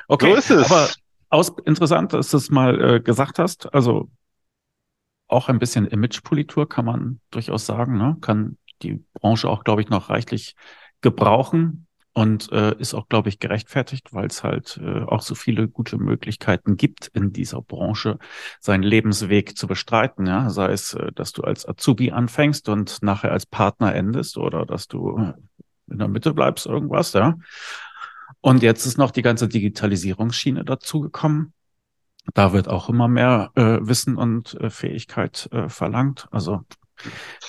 Okay, 0.07 0.31
so 0.31 0.37
ist 0.37 0.49
es. 0.49 0.71
aber 0.71 0.89
aus, 1.29 1.53
interessant, 1.65 2.13
dass 2.13 2.31
du 2.31 2.37
es 2.37 2.49
mal 2.49 2.95
äh, 2.95 2.99
gesagt 2.99 3.37
hast. 3.37 3.71
Also 3.75 4.09
auch 5.27 5.47
ein 5.47 5.59
bisschen 5.59 5.87
Imagepolitur 5.87 6.67
kann 6.67 6.85
man 6.85 7.21
durchaus 7.31 7.65
sagen, 7.65 7.97
ne? 7.97 8.17
Kann 8.21 8.57
die 8.83 9.03
Branche 9.13 9.49
auch, 9.49 9.63
glaube 9.63 9.81
ich, 9.81 9.89
noch 9.89 10.09
reichlich 10.09 10.55
gebrauchen 11.01 11.87
und 12.13 12.51
äh, 12.51 12.75
ist 12.77 12.93
auch, 12.93 13.07
glaube 13.07 13.29
ich, 13.29 13.39
gerechtfertigt, 13.39 14.13
weil 14.13 14.27
es 14.27 14.43
halt 14.43 14.79
äh, 14.83 15.01
auch 15.03 15.21
so 15.21 15.33
viele 15.33 15.67
gute 15.67 15.97
Möglichkeiten 15.97 16.75
gibt 16.75 17.07
in 17.07 17.31
dieser 17.31 17.61
Branche, 17.61 18.17
seinen 18.59 18.83
Lebensweg 18.83 19.57
zu 19.57 19.67
bestreiten. 19.67 20.25
Ja, 20.25 20.49
sei 20.49 20.71
es, 20.73 20.93
äh, 20.93 21.11
dass 21.13 21.31
du 21.31 21.43
als 21.43 21.67
Azubi 21.67 22.11
anfängst 22.11 22.67
und 22.67 23.01
nachher 23.01 23.31
als 23.31 23.45
Partner 23.45 23.95
endest 23.95 24.37
oder 24.37 24.65
dass 24.65 24.87
du 24.87 25.33
in 25.89 25.99
der 25.99 26.09
Mitte 26.09 26.33
bleibst, 26.33 26.65
irgendwas. 26.65 27.13
Ja. 27.13 27.35
Und 28.41 28.61
jetzt 28.61 28.85
ist 28.85 28.97
noch 28.97 29.11
die 29.11 29.21
ganze 29.21 29.47
Digitalisierungsschiene 29.47 30.65
dazugekommen. 30.65 31.53
Da 32.33 32.53
wird 32.53 32.67
auch 32.67 32.89
immer 32.89 33.07
mehr 33.07 33.51
äh, 33.55 33.79
Wissen 33.81 34.15
und 34.15 34.53
äh, 34.55 34.69
Fähigkeit 34.69 35.47
äh, 35.51 35.69
verlangt. 35.69 36.27
Also 36.31 36.61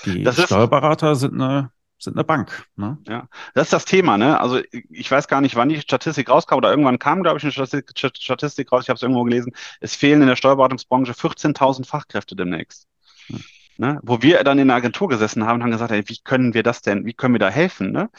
die 0.04 0.26
Steuerberater 0.32 1.14
sind 1.14 1.34
eine 1.34 1.70
sind 2.02 2.16
eine 2.16 2.24
Bank. 2.24 2.66
Ne? 2.76 2.98
Ja, 3.06 3.28
das 3.54 3.68
ist 3.68 3.72
das 3.72 3.84
Thema. 3.84 4.18
Ne? 4.18 4.40
Also 4.40 4.60
ich 4.90 5.10
weiß 5.10 5.28
gar 5.28 5.40
nicht, 5.40 5.54
wann 5.54 5.68
die 5.68 5.80
Statistik 5.80 6.28
rauskam 6.28 6.56
oder 6.56 6.70
irgendwann 6.70 6.98
kam, 6.98 7.22
glaube 7.22 7.38
ich, 7.38 7.44
eine 7.44 7.52
Statistik, 7.52 7.92
Statistik 7.96 8.72
raus. 8.72 8.82
Ich 8.84 8.88
habe 8.88 8.96
es 8.96 9.02
irgendwo 9.02 9.22
gelesen. 9.22 9.52
Es 9.80 9.94
fehlen 9.94 10.20
in 10.20 10.28
der 10.28 10.36
Steuerberatungsbranche 10.36 11.12
14.000 11.12 11.86
Fachkräfte 11.86 12.34
demnächst. 12.34 12.88
Hm. 13.26 13.44
Ne? 13.78 14.00
Wo 14.02 14.20
wir 14.20 14.42
dann 14.44 14.58
in 14.58 14.68
der 14.68 14.76
Agentur 14.76 15.08
gesessen 15.08 15.46
haben 15.46 15.56
und 15.56 15.62
haben 15.62 15.70
gesagt, 15.70 15.92
ey, 15.92 16.02
wie 16.06 16.18
können 16.22 16.54
wir 16.54 16.62
das 16.62 16.82
denn, 16.82 17.06
wie 17.06 17.14
können 17.14 17.34
wir 17.34 17.38
da 17.38 17.48
helfen? 17.48 17.92
Ne? 17.92 18.10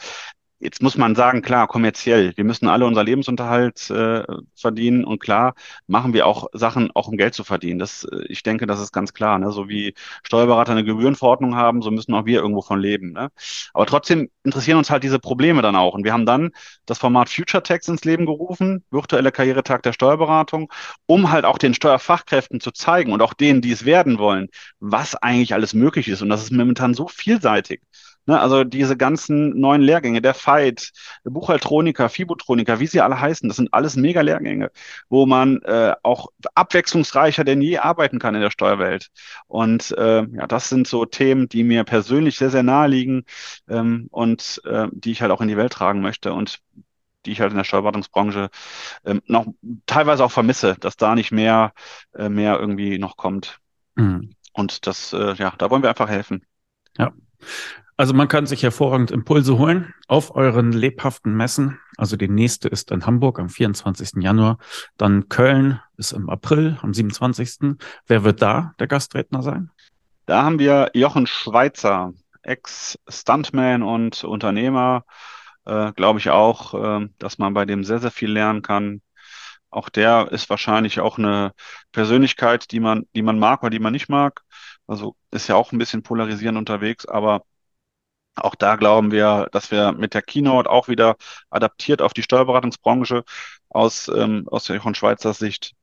Jetzt 0.60 0.82
muss 0.82 0.96
man 0.96 1.14
sagen, 1.14 1.42
klar, 1.42 1.66
kommerziell, 1.66 2.32
wir 2.36 2.44
müssen 2.44 2.68
alle 2.68 2.86
unser 2.86 3.04
Lebensunterhalt 3.04 3.90
äh, 3.90 4.24
verdienen 4.54 5.04
und 5.04 5.18
klar 5.18 5.54
machen 5.88 6.14
wir 6.14 6.26
auch 6.26 6.46
Sachen, 6.52 6.90
auch 6.94 7.08
um 7.08 7.16
Geld 7.18 7.34
zu 7.34 7.44
verdienen. 7.44 7.78
Das, 7.78 8.04
äh, 8.04 8.24
ich 8.28 8.42
denke, 8.42 8.66
das 8.66 8.80
ist 8.80 8.92
ganz 8.92 9.12
klar. 9.12 9.38
Ne? 9.38 9.50
So 9.52 9.68
wie 9.68 9.94
Steuerberater 10.22 10.72
eine 10.72 10.84
Gebührenverordnung 10.84 11.54
haben, 11.56 11.82
so 11.82 11.90
müssen 11.90 12.14
auch 12.14 12.24
wir 12.24 12.40
irgendwo 12.40 12.62
von 12.62 12.80
leben. 12.80 13.12
Ne? 13.12 13.30
Aber 13.74 13.84
trotzdem 13.84 14.30
interessieren 14.44 14.78
uns 14.78 14.90
halt 14.90 15.02
diese 15.02 15.18
Probleme 15.18 15.60
dann 15.60 15.76
auch. 15.76 15.92
Und 15.94 16.04
wir 16.04 16.12
haben 16.12 16.24
dann 16.24 16.52
das 16.86 16.98
Format 16.98 17.28
Future 17.28 17.62
Tax 17.62 17.88
ins 17.88 18.04
Leben 18.04 18.24
gerufen, 18.24 18.84
virtuelle 18.90 19.32
Karrieretag 19.32 19.82
der 19.82 19.92
Steuerberatung, 19.92 20.72
um 21.06 21.30
halt 21.30 21.44
auch 21.44 21.58
den 21.58 21.74
Steuerfachkräften 21.74 22.60
zu 22.60 22.70
zeigen 22.70 23.12
und 23.12 23.20
auch 23.22 23.34
denen, 23.34 23.60
die 23.60 23.72
es 23.72 23.84
werden 23.84 24.18
wollen, 24.18 24.48
was 24.80 25.14
eigentlich 25.16 25.52
alles 25.52 25.74
möglich 25.74 26.08
ist. 26.08 26.22
Und 26.22 26.28
das 26.30 26.42
ist 26.42 26.52
momentan 26.52 26.94
so 26.94 27.08
vielseitig. 27.08 27.82
Ne, 28.26 28.40
also 28.40 28.64
diese 28.64 28.96
ganzen 28.96 29.60
neuen 29.60 29.82
Lehrgänge, 29.82 30.22
der 30.22 30.32
Fight, 30.32 30.92
Buchhaltroniker, 31.24 32.08
Fibotroniker, 32.08 32.80
wie 32.80 32.86
sie 32.86 33.02
alle 33.02 33.20
heißen, 33.20 33.48
das 33.48 33.58
sind 33.58 33.74
alles 33.74 33.96
mega 33.96 34.22
Lehrgänge, 34.22 34.70
wo 35.10 35.26
man 35.26 35.60
äh, 35.62 35.94
auch 36.02 36.28
abwechslungsreicher 36.54 37.44
denn 37.44 37.60
je 37.60 37.78
arbeiten 37.78 38.18
kann 38.18 38.34
in 38.34 38.40
der 38.40 38.50
Steuerwelt. 38.50 39.10
Und 39.46 39.92
äh, 39.98 40.22
ja, 40.22 40.46
das 40.46 40.70
sind 40.70 40.86
so 40.86 41.04
Themen, 41.04 41.50
die 41.50 41.64
mir 41.64 41.84
persönlich 41.84 42.38
sehr, 42.38 42.48
sehr 42.48 42.62
nahe 42.62 42.88
liegen 42.88 43.24
ähm, 43.68 44.08
und 44.10 44.62
äh, 44.64 44.88
die 44.92 45.12
ich 45.12 45.20
halt 45.20 45.30
auch 45.30 45.42
in 45.42 45.48
die 45.48 45.58
Welt 45.58 45.74
tragen 45.74 46.00
möchte 46.00 46.32
und 46.32 46.60
die 47.26 47.32
ich 47.32 47.40
halt 47.40 47.52
in 47.52 47.58
der 47.58 47.64
Steuerberatungsbranche 47.64 48.48
ähm, 49.04 49.22
noch 49.26 49.46
teilweise 49.84 50.24
auch 50.24 50.32
vermisse, 50.32 50.76
dass 50.80 50.96
da 50.96 51.14
nicht 51.14 51.30
mehr, 51.30 51.74
äh, 52.14 52.30
mehr 52.30 52.58
irgendwie 52.58 52.98
noch 52.98 53.18
kommt. 53.18 53.60
Mhm. 53.96 54.30
Und 54.54 54.86
das, 54.86 55.12
äh, 55.12 55.34
ja, 55.34 55.52
da 55.58 55.70
wollen 55.70 55.82
wir 55.82 55.90
einfach 55.90 56.08
helfen. 56.08 56.44
Ja. 56.96 57.12
Also 57.96 58.12
man 58.12 58.26
kann 58.26 58.46
sich 58.46 58.62
hervorragend 58.62 59.12
Impulse 59.12 59.56
holen 59.56 59.94
auf 60.08 60.34
euren 60.34 60.72
lebhaften 60.72 61.36
Messen. 61.36 61.78
Also 61.96 62.16
die 62.16 62.28
nächste 62.28 62.68
ist 62.68 62.90
in 62.90 63.06
Hamburg 63.06 63.38
am 63.38 63.48
24. 63.48 64.22
Januar. 64.22 64.58
Dann 64.96 65.28
Köln 65.28 65.80
ist 65.96 66.12
im 66.12 66.28
April 66.28 66.76
am 66.82 66.92
27. 66.92 67.76
Wer 68.06 68.24
wird 68.24 68.42
da 68.42 68.74
der 68.80 68.88
Gastredner 68.88 69.42
sein? 69.42 69.70
Da 70.26 70.42
haben 70.42 70.58
wir 70.58 70.90
Jochen 70.94 71.28
Schweizer, 71.28 72.12
Ex-Stuntman 72.42 73.82
und 73.84 74.24
Unternehmer. 74.24 75.04
Äh, 75.64 75.92
Glaube 75.92 76.18
ich 76.18 76.30
auch, 76.30 76.74
äh, 76.74 77.08
dass 77.18 77.38
man 77.38 77.54
bei 77.54 77.64
dem 77.64 77.84
sehr, 77.84 78.00
sehr 78.00 78.10
viel 78.10 78.32
lernen 78.32 78.62
kann. 78.62 79.02
Auch 79.70 79.88
der 79.88 80.30
ist 80.30 80.50
wahrscheinlich 80.50 81.00
auch 81.00 81.18
eine 81.18 81.52
Persönlichkeit, 81.92 82.70
die 82.70 82.80
man, 82.80 83.06
die 83.14 83.22
man 83.22 83.38
mag 83.38 83.62
oder 83.62 83.70
die 83.70 83.80
man 83.80 83.92
nicht 83.92 84.08
mag. 84.08 84.42
Also 84.86 85.16
ist 85.30 85.48
ja 85.48 85.54
auch 85.56 85.72
ein 85.72 85.78
bisschen 85.78 86.02
polarisierend 86.02 86.58
unterwegs, 86.58 87.06
aber 87.06 87.44
auch 88.36 88.54
da 88.54 88.76
glauben 88.76 89.12
wir, 89.12 89.48
dass 89.52 89.70
wir 89.70 89.92
mit 89.92 90.14
der 90.14 90.22
Keynote 90.22 90.68
auch 90.68 90.88
wieder 90.88 91.16
adaptiert 91.50 92.02
auf 92.02 92.12
die 92.12 92.22
Steuerberatungsbranche 92.22 93.24
aus, 93.68 94.08
ähm, 94.08 94.48
aus 94.48 94.64
der 94.64 94.80
von 94.80 94.94
Schweizer 94.94 95.32
Sicht 95.34 95.74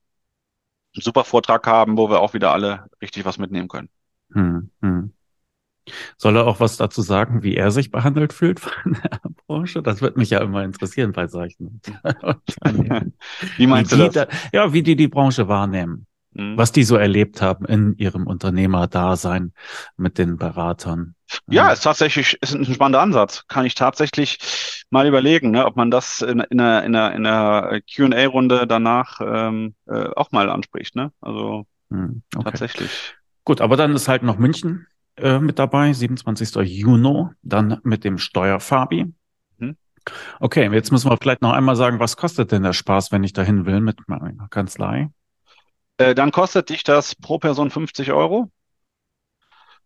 einen 0.96 1.04
super 1.04 1.24
Vortrag 1.24 1.66
haben, 1.68 1.98
wo 1.98 2.10
wir 2.10 2.20
auch 2.20 2.34
wieder 2.34 2.52
alle 2.52 2.88
richtig 3.02 3.24
was 3.26 3.38
mitnehmen 3.38 3.70
können. 3.70 3.90
Hm, 4.34 4.70
hm. 4.82 5.14
Soll 6.18 6.38
er 6.38 6.46
auch 6.46 6.60
was 6.60 6.78
dazu 6.78 7.02
sagen, 7.02 7.42
wie 7.42 7.56
er 7.56 7.72
sich 7.72 7.90
behandelt 7.90 8.34
fühlt 8.34 8.60
von 8.60 8.94
der 9.04 9.20
Branche? 9.48 9.82
Das 9.82 10.02
wird 10.02 10.18
mich 10.18 10.30
ja 10.30 10.40
immer 10.42 10.64
interessieren 10.64 11.12
bei 11.12 11.28
solchen. 11.28 11.82
wie 13.58 13.68
meinst 13.68 13.92
wie 13.92 13.98
du 13.98 14.10
das? 14.10 14.14
Da, 14.14 14.28
ja, 14.54 14.74
wie 14.74 14.84
die 14.84 14.96
die 14.96 15.08
Branche 15.08 15.48
wahrnehmen. 15.48 16.06
Mhm. 16.34 16.58
was 16.58 16.72
die 16.72 16.84
so 16.84 16.96
erlebt 16.96 17.42
haben 17.42 17.66
in 17.66 17.98
ihrem 17.98 18.26
Unternehmerdasein 18.26 19.52
mit 19.98 20.18
den 20.18 20.38
Beratern. 20.38 21.16
Ja, 21.48 21.72
ist 21.72 21.82
tatsächlich 21.84 22.38
ist 22.42 22.54
ein 22.54 22.66
spannender 22.66 23.02
Ansatz. 23.02 23.46
Kann 23.48 23.66
ich 23.66 23.76
tatsächlich 23.76 24.86
mal 24.90 25.08
überlegen, 25.08 25.52
ne, 25.52 25.66
ob 25.66 25.76
man 25.76 25.92
das 25.92 26.22
in, 26.22 26.40
in 26.40 26.60
einer, 26.60 26.84
in 26.84 26.96
einer, 26.96 27.16
in 27.16 27.26
einer 27.26 27.82
Q&A-Runde 27.82 28.66
danach 28.68 29.20
ähm, 29.22 29.76
äh, 29.88 30.10
auch 30.16 30.32
mal 30.32 30.50
anspricht. 30.50 30.96
Ne? 30.96 31.12
Also 31.20 31.66
hm, 31.90 32.22
okay. 32.36 32.44
tatsächlich. 32.46 33.16
Gut, 33.44 33.60
aber 33.60 33.76
dann 33.76 33.94
ist 33.94 34.08
halt 34.08 34.24
noch 34.24 34.38
München 34.38 34.88
äh, 35.18 35.40
mit 35.40 35.60
dabei, 35.60 35.92
27. 35.92 36.56
Juni, 36.64 37.28
dann 37.42 37.80
mit 37.84 38.06
dem 38.06 38.18
Steuerfabi. 38.18 39.14
Hm. 39.60 39.76
Okay, 40.40 40.70
jetzt 40.72 40.92
müssen 40.92 41.10
wir 41.10 41.18
vielleicht 41.18 41.42
noch 41.42 41.54
einmal 41.54 41.76
sagen, 41.76 42.00
was 42.00 42.16
kostet 42.16 42.52
denn 42.54 42.64
der 42.64 42.74
Spaß, 42.74 43.12
wenn 43.12 43.24
ich 43.24 43.34
dahin 43.34 43.66
will 43.66 43.82
mit 43.82 43.98
meiner 44.08 44.48
Kanzlei? 44.50 45.10
Äh, 46.02 46.16
dann 46.16 46.32
kostet 46.32 46.70
dich 46.70 46.84
das 46.84 47.16
pro 47.16 47.38
Person 47.38 47.70
50 47.70 48.12
Euro. 48.12 48.50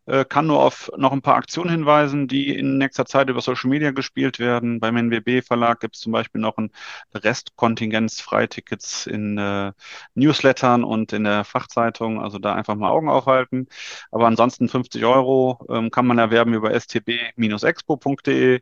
Äh, 0.08 0.24
kann 0.24 0.46
nur 0.48 0.62
auf 0.62 0.92
noch 0.98 1.12
ein 1.12 1.22
paar 1.24 1.36
Aktionen 1.36 1.72
hinweisen, 1.72 2.28
die 2.28 2.56
in 2.56 2.78
nächster 2.78 3.06
Zeit 3.08 3.28
über 3.30 3.42
Social 3.42 3.70
Media 3.72 3.90
gespielt 3.92 4.38
werden. 4.40 4.80
Beim 4.80 4.96
NWB 4.98 5.42
Verlag 5.42 5.80
gibt 5.80 5.96
es 5.96 6.02
zum 6.02 6.12
Beispiel 6.12 6.40
noch 6.42 6.58
ein 6.58 6.72
Restkontingenz 7.16 8.22
Freitickets 8.22 9.08
in 9.08 9.38
äh, 9.40 9.74
Newslettern 10.14 10.84
und 10.84 11.12
in 11.12 11.24
der 11.24 11.44
Fachzeitung. 11.44 12.22
Also 12.22 12.38
da 12.40 12.54
einfach 12.54 12.76
mal 12.76 12.92
Augen 12.92 13.10
aufhalten. 13.10 13.68
Aber 14.12 14.28
ansonsten 14.28 14.70
50 14.70 15.04
Euro 15.06 15.66
ähm, 15.70 15.90
kann 15.92 16.06
man 16.08 16.20
erwerben 16.20 16.54
über 16.54 16.72
stb-expo.de. 16.74 18.62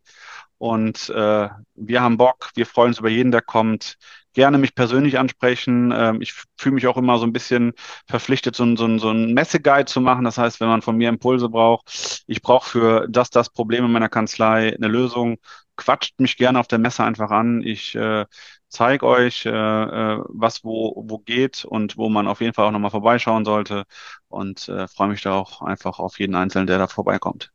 Und 0.57 1.09
äh, 1.09 1.49
wir 1.75 2.01
haben 2.01 2.17
Bock, 2.17 2.51
wir 2.55 2.65
freuen 2.65 2.89
uns 2.89 2.99
über 2.99 3.09
jeden, 3.09 3.31
der 3.31 3.41
kommt 3.41 3.97
gerne 4.33 4.57
mich 4.57 4.75
persönlich 4.75 5.19
ansprechen. 5.19 5.91
Ähm, 5.95 6.21
ich 6.21 6.33
fühle 6.57 6.75
mich 6.75 6.87
auch 6.87 6.97
immer 6.97 7.17
so 7.19 7.25
ein 7.25 7.33
bisschen 7.33 7.73
verpflichtet, 8.07 8.55
so, 8.55 8.75
so, 8.75 8.97
so 8.97 9.09
ein 9.11 9.33
Messeguide 9.33 9.85
zu 9.85 10.01
machen. 10.01 10.25
Das 10.25 10.37
heißt, 10.37 10.59
wenn 10.59 10.67
man 10.67 10.81
von 10.81 10.97
mir 10.97 11.09
Impulse 11.09 11.49
braucht, 11.49 12.23
ich 12.27 12.41
brauche 12.41 12.69
für 12.69 13.07
das, 13.09 13.29
das 13.29 13.49
Problem 13.49 13.85
in 13.85 13.91
meiner 13.91 14.09
Kanzlei 14.09 14.75
eine 14.75 14.87
Lösung, 14.87 15.37
quatscht 15.75 16.19
mich 16.19 16.37
gerne 16.37 16.59
auf 16.59 16.67
der 16.67 16.79
Messe 16.79 17.03
einfach 17.03 17.31
an. 17.31 17.61
Ich 17.63 17.95
äh, 17.95 18.25
zeige 18.69 19.05
euch, 19.07 19.45
äh, 19.45 19.49
äh, 19.51 20.19
was 20.27 20.63
wo, 20.63 21.03
wo 21.07 21.19
geht 21.19 21.65
und 21.65 21.97
wo 21.97 22.09
man 22.09 22.27
auf 22.27 22.41
jeden 22.41 22.53
Fall 22.53 22.65
auch 22.67 22.71
nochmal 22.71 22.91
vorbeischauen 22.91 23.45
sollte 23.45 23.85
und 24.27 24.67
äh, 24.69 24.87
freue 24.87 25.09
mich 25.09 25.21
da 25.21 25.33
auch 25.33 25.61
einfach 25.61 25.99
auf 25.99 26.19
jeden 26.19 26.35
Einzelnen, 26.35 26.67
der 26.67 26.77
da 26.79 26.87
vorbeikommt. 26.87 27.52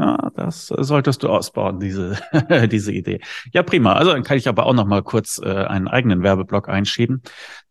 Ja, 0.00 0.30
das 0.34 0.68
solltest 0.68 1.22
du 1.22 1.28
ausbauen, 1.28 1.78
diese, 1.78 2.16
diese 2.72 2.90
Idee. 2.90 3.20
Ja, 3.52 3.62
prima. 3.62 3.92
Also 3.92 4.12
dann 4.12 4.22
kann 4.22 4.38
ich 4.38 4.48
aber 4.48 4.64
auch 4.64 4.72
noch 4.72 4.86
mal 4.86 5.02
kurz 5.02 5.38
äh, 5.44 5.50
einen 5.50 5.88
eigenen 5.88 6.22
Werbeblock 6.22 6.70
einschieben. 6.70 7.20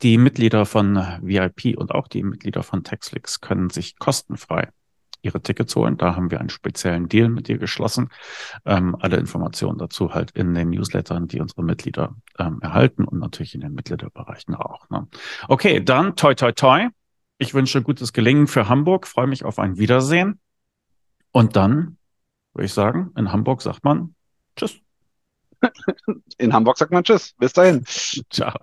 Die 0.03 0.19
Mitglieder 0.19 0.67
von 0.67 0.95
VIP 1.23 1.75
und 1.75 1.91
auch 1.91 2.07
die 2.07 2.21
Mitglieder 2.21 2.61
von 2.61 2.83
Textlix 2.83 3.41
können 3.41 3.71
sich 3.71 3.97
kostenfrei 3.97 4.69
ihre 5.23 5.41
Tickets 5.41 5.75
holen. 5.75 5.97
Da 5.97 6.15
haben 6.15 6.29
wir 6.29 6.39
einen 6.39 6.49
speziellen 6.49 7.09
Deal 7.09 7.29
mit 7.29 7.47
dir 7.47 7.57
geschlossen. 7.57 8.09
Ähm, 8.63 8.95
alle 8.99 9.17
Informationen 9.17 9.79
dazu 9.79 10.13
halt 10.13 10.29
in 10.31 10.53
den 10.53 10.69
Newslettern, 10.69 11.27
die 11.27 11.41
unsere 11.41 11.63
Mitglieder 11.63 12.15
ähm, 12.37 12.59
erhalten 12.61 13.05
und 13.05 13.17
natürlich 13.17 13.55
in 13.55 13.61
den 13.61 13.73
Mitgliederbereichen 13.73 14.53
auch. 14.53 14.87
Ne? 14.91 15.07
Okay, 15.47 15.83
dann 15.83 16.15
toi 16.15 16.35
toi 16.35 16.51
toi. 16.51 16.89
Ich 17.39 17.55
wünsche 17.55 17.81
gutes 17.81 18.13
Gelingen 18.13 18.45
für 18.45 18.69
Hamburg, 18.69 19.07
freue 19.07 19.27
mich 19.27 19.45
auf 19.45 19.57
ein 19.57 19.79
Wiedersehen. 19.79 20.39
Und 21.31 21.55
dann 21.55 21.97
würde 22.59 22.65
ich 22.65 22.73
sagen. 22.73 23.11
In 23.15 23.31
Hamburg 23.31 23.61
sagt 23.61 23.85
man 23.85 24.13
Tschüss. 24.57 24.81
In 26.37 26.51
Hamburg 26.51 26.77
sagt 26.77 26.91
man 26.91 27.05
Tschüss. 27.05 27.33
Bis 27.37 27.53
dahin. 27.53 27.85
Ciao. 28.29 28.53